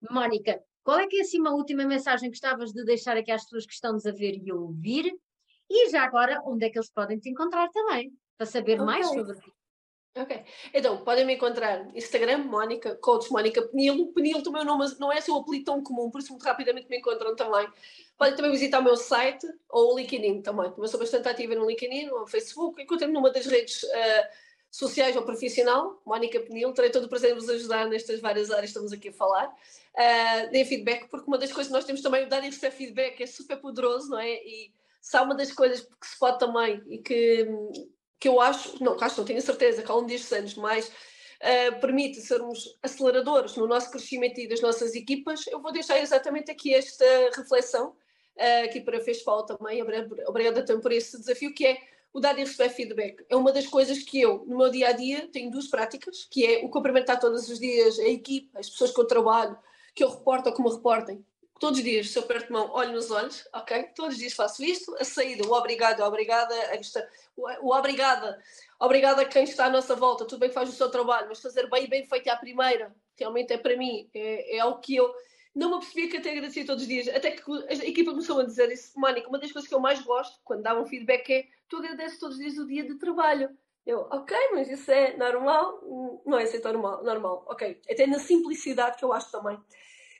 Mónica, 0.10 0.62
qual 0.90 1.02
é 1.02 1.06
que 1.06 1.18
é 1.18 1.22
assim 1.22 1.40
uma 1.40 1.54
última 1.54 1.86
mensagem 1.86 2.32
que 2.32 2.36
gostavas 2.36 2.74
de 2.74 2.84
deixar 2.84 3.16
aqui 3.16 3.32
às 3.32 3.44
pessoas 3.44 3.64
que 3.64 3.74
estão-nos 3.74 4.08
a 4.08 4.12
ver 4.12 4.42
e 4.44 4.50
a 4.50 4.56
ouvir? 4.56 5.16
E 5.70 5.88
já 5.92 6.02
agora, 6.02 6.42
onde 6.44 6.66
é 6.66 6.70
que 6.72 6.80
eles 6.80 6.90
podem 6.90 7.20
te 7.20 7.30
encontrar 7.30 7.70
também, 7.70 8.12
para 8.36 8.48
saber 8.48 8.74
okay. 8.74 8.86
mais 8.88 9.08
sobre 9.08 9.36
ti? 9.36 9.54
Ok. 10.18 10.44
Então, 10.74 11.04
podem 11.04 11.28
me 11.28 11.36
encontrar 11.36 11.86
no 11.86 11.96
Instagram, 11.96 12.40
Mónica, 12.40 12.96
Coach 12.96 13.32
Mónica 13.32 13.62
Penilo. 13.68 14.12
Penilo 14.14 14.42
também 14.42 14.64
é 14.64 14.66
nome, 14.66 14.84
não 15.00 15.12
é 15.12 15.22
seu 15.22 15.36
apelido 15.36 15.66
tão 15.66 15.84
comum, 15.84 16.10
por 16.10 16.22
isso 16.22 16.32
muito 16.32 16.42
rapidamente 16.42 16.90
me 16.90 16.98
encontram 16.98 17.36
também. 17.36 17.68
Podem 18.18 18.36
também 18.36 18.52
visitar 18.52 18.80
o 18.80 18.84
meu 18.84 18.98
site 18.98 19.46
ou 19.70 19.94
o 19.94 20.00
LinkedIn 20.00 20.42
também. 20.42 20.74
Eu 20.76 20.88
sou 20.88 21.00
bastante 21.00 21.30
ativa 21.30 21.54
no 21.54 21.70
LinkedIn, 21.70 22.08
no 22.08 22.26
Facebook. 22.26 22.82
Encontrem-me 22.82 23.14
numa 23.14 23.30
das 23.30 23.46
redes 23.46 23.84
uh, 23.84 24.28
sociais 24.72 25.16
ou 25.16 25.24
profissional, 25.24 26.02
Mónica 26.06 26.40
Penil. 26.40 26.72
Terei 26.74 26.92
todo 26.92 27.06
o 27.06 27.10
prazer 27.10 27.32
em 27.32 27.36
vos 27.36 27.50
ajudar 27.50 27.88
nestas 27.88 28.20
várias 28.20 28.52
áreas 28.52 28.66
que 28.66 28.78
estamos 28.78 28.94
aqui 28.94 29.10
a 29.10 29.14
falar. 29.14 29.48
Uh, 29.48 30.52
deem 30.52 30.66
feedback, 30.66 31.10
porque 31.10 31.28
uma 31.28 31.38
das 31.38 31.52
coisas 31.52 31.68
que 31.68 31.74
nós 31.74 31.86
temos 31.86 32.02
também, 32.02 32.28
dar 32.28 32.44
e 32.44 32.48
receber 32.48 32.72
feedback 32.72 33.22
é 33.22 33.26
super 33.26 33.58
poderoso, 33.58 34.10
não 34.10 34.20
é? 34.20 34.32
E 34.32 34.72
se 35.02 35.18
há 35.18 35.24
uma 35.24 35.36
das 35.36 35.52
coisas 35.52 35.82
que 35.82 36.08
se 36.08 36.20
pode 36.20 36.40
também 36.40 36.82
e 36.88 37.00
que, 37.00 37.48
que 38.20 38.28
eu 38.28 38.40
acho, 38.40 38.82
não, 38.84 38.98
acho, 39.02 39.18
não 39.18 39.26
tenho 39.26 39.42
certeza, 39.42 39.82
que 39.82 39.90
ao 39.90 39.98
longo 39.98 40.08
destes 40.08 40.32
anos 40.32 40.56
mais 40.56 40.88
uh, 40.88 41.80
permite 41.82 42.22
sermos 42.22 42.78
aceleradores 42.84 43.56
no 43.56 43.68
nosso 43.68 43.90
crescimento 43.90 44.40
e 44.40 44.48
das 44.48 44.62
nossas 44.62 44.94
equipas, 44.94 45.48
eu 45.48 45.62
vou 45.62 45.72
deixar 45.72 46.00
exatamente 46.00 46.52
aqui 46.52 46.74
esta 46.76 47.06
reflexão, 47.36 47.90
uh, 47.90 48.66
aqui 48.66 48.82
para 48.82 49.00
fez 49.00 49.24
falta 49.24 49.58
também, 49.58 49.82
obrigada 50.28 50.64
também 50.64 50.82
por 50.82 50.92
esse 50.92 51.18
desafio, 51.18 51.54
que 51.54 51.66
é 51.66 51.82
o 52.14 52.20
dar 52.20 52.38
e 52.38 52.44
receber 52.44 52.70
feedback. 52.70 53.26
É 53.30 53.36
uma 53.36 53.52
das 53.52 53.68
coisas 53.68 54.00
que 54.00 54.20
eu, 54.20 54.44
no 54.48 54.58
meu 54.58 54.70
dia 54.70 54.90
a 54.90 54.92
dia, 54.92 55.28
tenho 55.32 55.52
duas 55.52 55.68
práticas, 55.68 56.28
que 56.30 56.46
é 56.46 56.66
o 56.66 56.70
cumprimentar 56.70 57.20
todos 57.20 57.50
os 57.50 57.60
dias 57.60 58.00
a 58.00 58.08
equipa, 58.08 58.60
as 58.60 58.70
pessoas 58.70 58.92
que 58.92 59.00
eu 59.00 59.06
trabalho, 59.06 59.58
que 59.94 60.04
eu 60.04 60.10
reporto 60.10 60.50
ou 60.50 60.56
que 60.56 60.62
me 60.62 60.70
reportem. 60.70 61.26
Todos 61.60 61.80
os 61.80 61.84
dias, 61.84 62.10
se 62.10 62.18
eu 62.18 62.24
perto 62.24 62.48
de 62.48 62.54
mão, 62.54 62.72
olho 62.72 62.94
nos 62.94 63.12
olhos, 63.12 63.46
ok? 63.54 63.84
Todos 63.94 64.14
os 64.14 64.20
dias 64.20 64.34
faço 64.34 64.64
isto. 64.64 64.96
A 64.98 65.04
saída, 65.04 65.46
o 65.46 65.52
obrigado, 65.52 66.02
a 66.02 66.08
obrigada, 66.08 66.56
a 66.56 67.60
o 67.62 67.76
obrigada, 67.76 68.42
obrigada 68.80 69.22
a 69.22 69.26
quem 69.26 69.44
está 69.44 69.66
à 69.66 69.70
nossa 69.70 69.94
volta. 69.94 70.24
Tudo 70.24 70.40
bem 70.40 70.50
que 70.50 70.56
faz 70.56 70.70
o 70.70 70.72
seu 70.74 70.90
trabalho, 70.90 71.28
mas 71.28 71.42
fazer 71.42 71.70
bem 71.70 71.88
bem 71.88 72.06
feito 72.06 72.30
à 72.30 72.38
primeira, 72.38 72.96
realmente 73.18 73.52
é 73.52 73.58
para 73.58 73.76
mim, 73.76 74.10
é, 74.14 74.56
é 74.56 74.60
algo 74.60 74.80
que 74.80 74.96
eu 74.96 75.14
não 75.56 75.70
me 75.70 75.76
apercebia 75.76 76.10
que 76.10 76.18
até 76.18 76.32
agradecia 76.32 76.66
todos 76.66 76.84
os 76.84 76.88
dias. 76.88 77.08
Até 77.10 77.32
que 77.32 77.42
a 77.68 77.74
equipa 77.74 78.12
começou 78.12 78.40
a 78.40 78.46
dizer 78.46 78.72
isso, 78.72 79.00
Mónica, 79.00 79.28
uma 79.28 79.40
das 79.40 79.52
coisas 79.52 79.68
que 79.68 79.76
eu 79.76 79.80
mais 79.80 80.02
gosto, 80.02 80.40
quando 80.44 80.64
davam 80.64 80.86
feedback, 80.86 81.30
é 81.32 81.48
tu 81.68 81.78
agradeces 81.78 82.20
todos 82.20 82.38
os 82.38 82.42
dias 82.42 82.58
o 82.58 82.68
dia 82.68 82.84
de 82.84 82.96
trabalho. 82.96 83.50
Eu, 83.86 84.02
ok, 84.12 84.38
mas 84.54 84.70
isso 84.70 84.92
é 84.92 85.18
normal? 85.18 85.82
Não 86.26 86.38
é 86.38 86.44
assim 86.44 86.60
tão 86.60 86.74
normal, 86.74 87.04
normal. 87.04 87.46
Ok, 87.48 87.82
até 87.90 88.06
na 88.06 88.20
simplicidade 88.20 88.98
que 88.98 89.06
eu 89.06 89.12
acho 89.12 89.32
também 89.32 89.58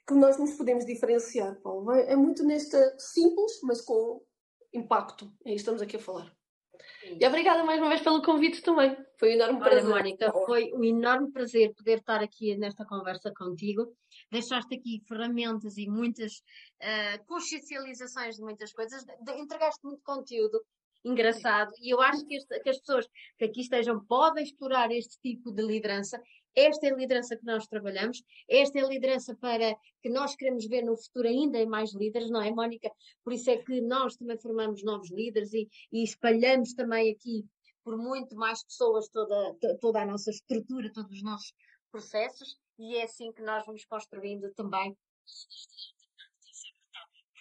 que 0.08 0.14
nós 0.16 0.40
nos 0.40 0.54
podemos 0.54 0.86
diferenciar, 0.86 1.56
Paulo. 1.62 1.92
É 1.92 2.16
muito 2.16 2.44
nesta 2.44 2.98
simples, 2.98 3.60
mas 3.62 3.80
com 3.82 4.24
impacto. 4.74 5.26
É 5.46 5.50
isso 5.50 5.56
que 5.56 5.56
estamos 5.56 5.82
aqui 5.84 5.98
a 5.98 6.00
falar. 6.00 6.39
E 7.04 7.26
obrigada 7.26 7.64
mais 7.64 7.80
uma 7.80 7.90
vez 7.90 8.02
pelo 8.02 8.22
convite 8.22 8.62
também. 8.62 8.96
Foi 9.18 9.30
um 9.30 9.34
enorme 9.34 9.60
prazer. 9.60 9.84
Olha, 9.86 9.96
Mónica, 9.96 10.32
foi 10.46 10.72
um 10.74 10.84
enorme 10.84 11.32
prazer 11.32 11.74
poder 11.76 12.00
estar 12.00 12.22
aqui 12.22 12.56
nesta 12.56 12.86
conversa 12.86 13.32
contigo. 13.36 13.94
Deixaste 14.32 14.76
aqui 14.76 15.02
ferramentas 15.08 15.78
e 15.78 15.88
muitas 15.88 16.34
uh, 16.82 17.26
consciencializações 17.26 18.36
de 18.36 18.42
muitas 18.42 18.72
coisas. 18.72 19.06
Entregaste 19.38 19.84
muito 19.84 20.02
conteúdo 20.04 20.62
engraçado 21.04 21.72
e 21.82 21.94
eu 21.94 22.02
acho 22.02 22.26
que, 22.26 22.36
este, 22.36 22.60
que 22.60 22.70
as 22.70 22.78
pessoas 22.80 23.08
que 23.38 23.46
aqui 23.46 23.62
estejam 23.62 24.04
podem 24.06 24.44
explorar 24.44 24.92
este 24.92 25.18
tipo 25.22 25.52
de 25.52 25.64
liderança 25.64 26.22
esta 26.60 26.88
é 26.88 26.92
a 26.92 26.96
liderança 26.96 27.38
que 27.38 27.46
nós 27.46 27.68
trabalhamos, 27.68 28.22
esta 28.50 28.80
é 28.80 28.84
a 28.84 28.88
liderança 28.88 29.36
para 29.36 29.76
que 30.02 30.10
nós 30.10 30.36
queremos 30.36 30.66
ver 30.68 30.84
no 30.84 30.98
futuro 30.98 31.28
ainda 31.28 31.66
mais 31.66 31.94
líderes, 31.94 32.30
não 32.30 32.42
é, 32.42 32.52
Mónica? 32.52 32.92
Por 33.24 33.34
isso 33.34 33.50
é 33.50 33.58
que 33.58 33.82
nós 33.82 34.16
também 34.18 34.38
formamos 34.38 34.84
novos 34.84 35.10
líderes 35.10 35.54
e, 35.54 35.70
e 35.92 36.04
espalhamos 36.04 36.74
também 36.74 37.12
aqui 37.12 37.46
por 37.84 37.98
muito 37.98 38.36
mais 38.36 38.64
pessoas 38.64 39.08
toda, 39.10 39.56
toda 39.80 40.02
a 40.02 40.06
nossa 40.06 40.30
estrutura, 40.30 40.92
todos 40.94 41.12
os 41.12 41.24
nossos 41.24 41.54
processos, 41.92 42.58
e 42.78 42.98
é 42.98 43.04
assim 43.04 43.32
que 43.32 43.42
nós 43.42 43.66
vamos 43.66 43.86
construindo 43.86 44.54
também. 44.54 44.94
Por 44.94 45.00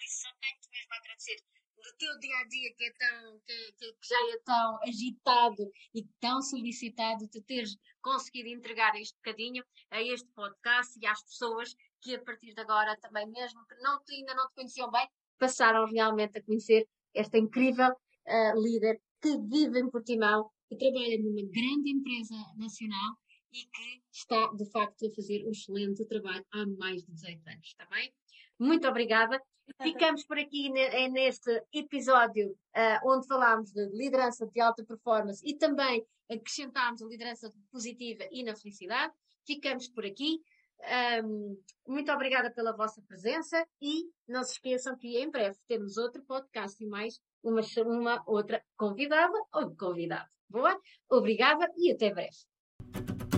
isso 0.03 0.21
só 0.21 0.29
tenho 0.41 0.57
mesmo 0.71 0.93
a 0.93 0.97
agradecer 0.97 1.35
do 1.77 1.88
teu 1.99 2.17
dia 2.19 2.37
a 2.39 2.43
dia 2.45 2.73
que, 2.75 2.85
é 2.85 2.91
tão, 2.93 3.39
que, 3.45 3.71
que, 3.73 4.07
já 4.07 4.33
é 4.33 4.39
tão 4.45 4.79
agitado 4.83 5.69
e 5.93 6.03
tão 6.19 6.41
solicitado, 6.41 7.27
de 7.27 7.41
teres 7.41 7.77
conseguido 8.01 8.47
entregar 8.47 8.95
este 8.95 9.15
bocadinho 9.17 9.63
a 9.91 10.01
este 10.01 10.27
podcast 10.29 10.97
e 10.99 11.05
às 11.05 11.21
pessoas 11.21 11.75
que 12.01 12.15
a 12.15 12.23
partir 12.23 12.53
de 12.53 12.61
agora 12.61 12.97
também, 13.01 13.27
mesmo 13.29 13.65
que 13.67 13.75
não 13.81 14.01
te, 14.03 14.15
ainda 14.15 14.33
não 14.33 14.47
te 14.47 14.55
conheciam 14.55 14.89
bem, 14.89 15.07
passaram 15.37 15.85
realmente 15.85 16.37
a 16.37 16.43
conhecer 16.43 16.87
esta 17.13 17.37
incrível 17.37 17.91
uh, 17.91 18.61
líder 18.61 19.01
que 19.21 19.37
vive 19.37 19.79
em 19.79 19.89
Portimão, 19.89 20.49
que 20.69 20.77
trabalha 20.77 21.17
numa 21.21 21.41
grande 21.51 21.91
empresa 21.91 22.35
nacional 22.55 23.17
e 23.51 23.65
que 23.65 24.01
está, 24.11 24.47
de 24.53 24.69
facto, 24.71 25.05
a 25.05 25.15
fazer 25.15 25.45
um 25.45 25.51
excelente 25.51 26.05
trabalho 26.05 26.45
há 26.53 26.65
mais 26.65 27.03
de 27.03 27.11
18 27.11 27.49
anos, 27.49 27.67
está 27.67 27.85
bem? 27.87 28.13
Muito 28.57 28.87
obrigada. 28.87 29.41
Ficamos 29.81 30.25
por 30.25 30.37
aqui 30.37 30.69
neste 30.69 31.63
episódio 31.73 32.49
uh, 32.49 33.09
onde 33.11 33.27
falámos 33.27 33.71
de 33.71 33.85
liderança 33.89 34.45
de 34.47 34.59
alta 34.59 34.83
performance 34.83 35.41
e 35.45 35.55
também 35.57 36.05
acrescentámos 36.29 37.01
a 37.01 37.05
liderança 37.05 37.51
positiva 37.71 38.23
e 38.31 38.43
na 38.43 38.55
felicidade. 38.55 39.13
Ficamos 39.45 39.87
por 39.89 40.05
aqui. 40.05 40.39
Um, 41.23 41.61
muito 41.87 42.11
obrigada 42.11 42.51
pela 42.51 42.75
vossa 42.75 43.01
presença 43.01 43.65
e 43.81 44.05
não 44.27 44.43
se 44.43 44.53
esqueçam 44.53 44.97
que 44.97 45.17
em 45.17 45.29
breve 45.29 45.57
temos 45.67 45.97
outro 45.97 46.23
podcast 46.23 46.81
e 46.81 46.87
mais 46.87 47.19
uma, 47.43 47.61
uma 47.85 48.23
outra 48.25 48.63
convidada 48.77 49.37
ou 49.53 49.75
convidado. 49.75 50.29
Boa? 50.49 50.79
Obrigada 51.09 51.69
e 51.77 51.91
até 51.91 52.13
breve. 52.13 53.28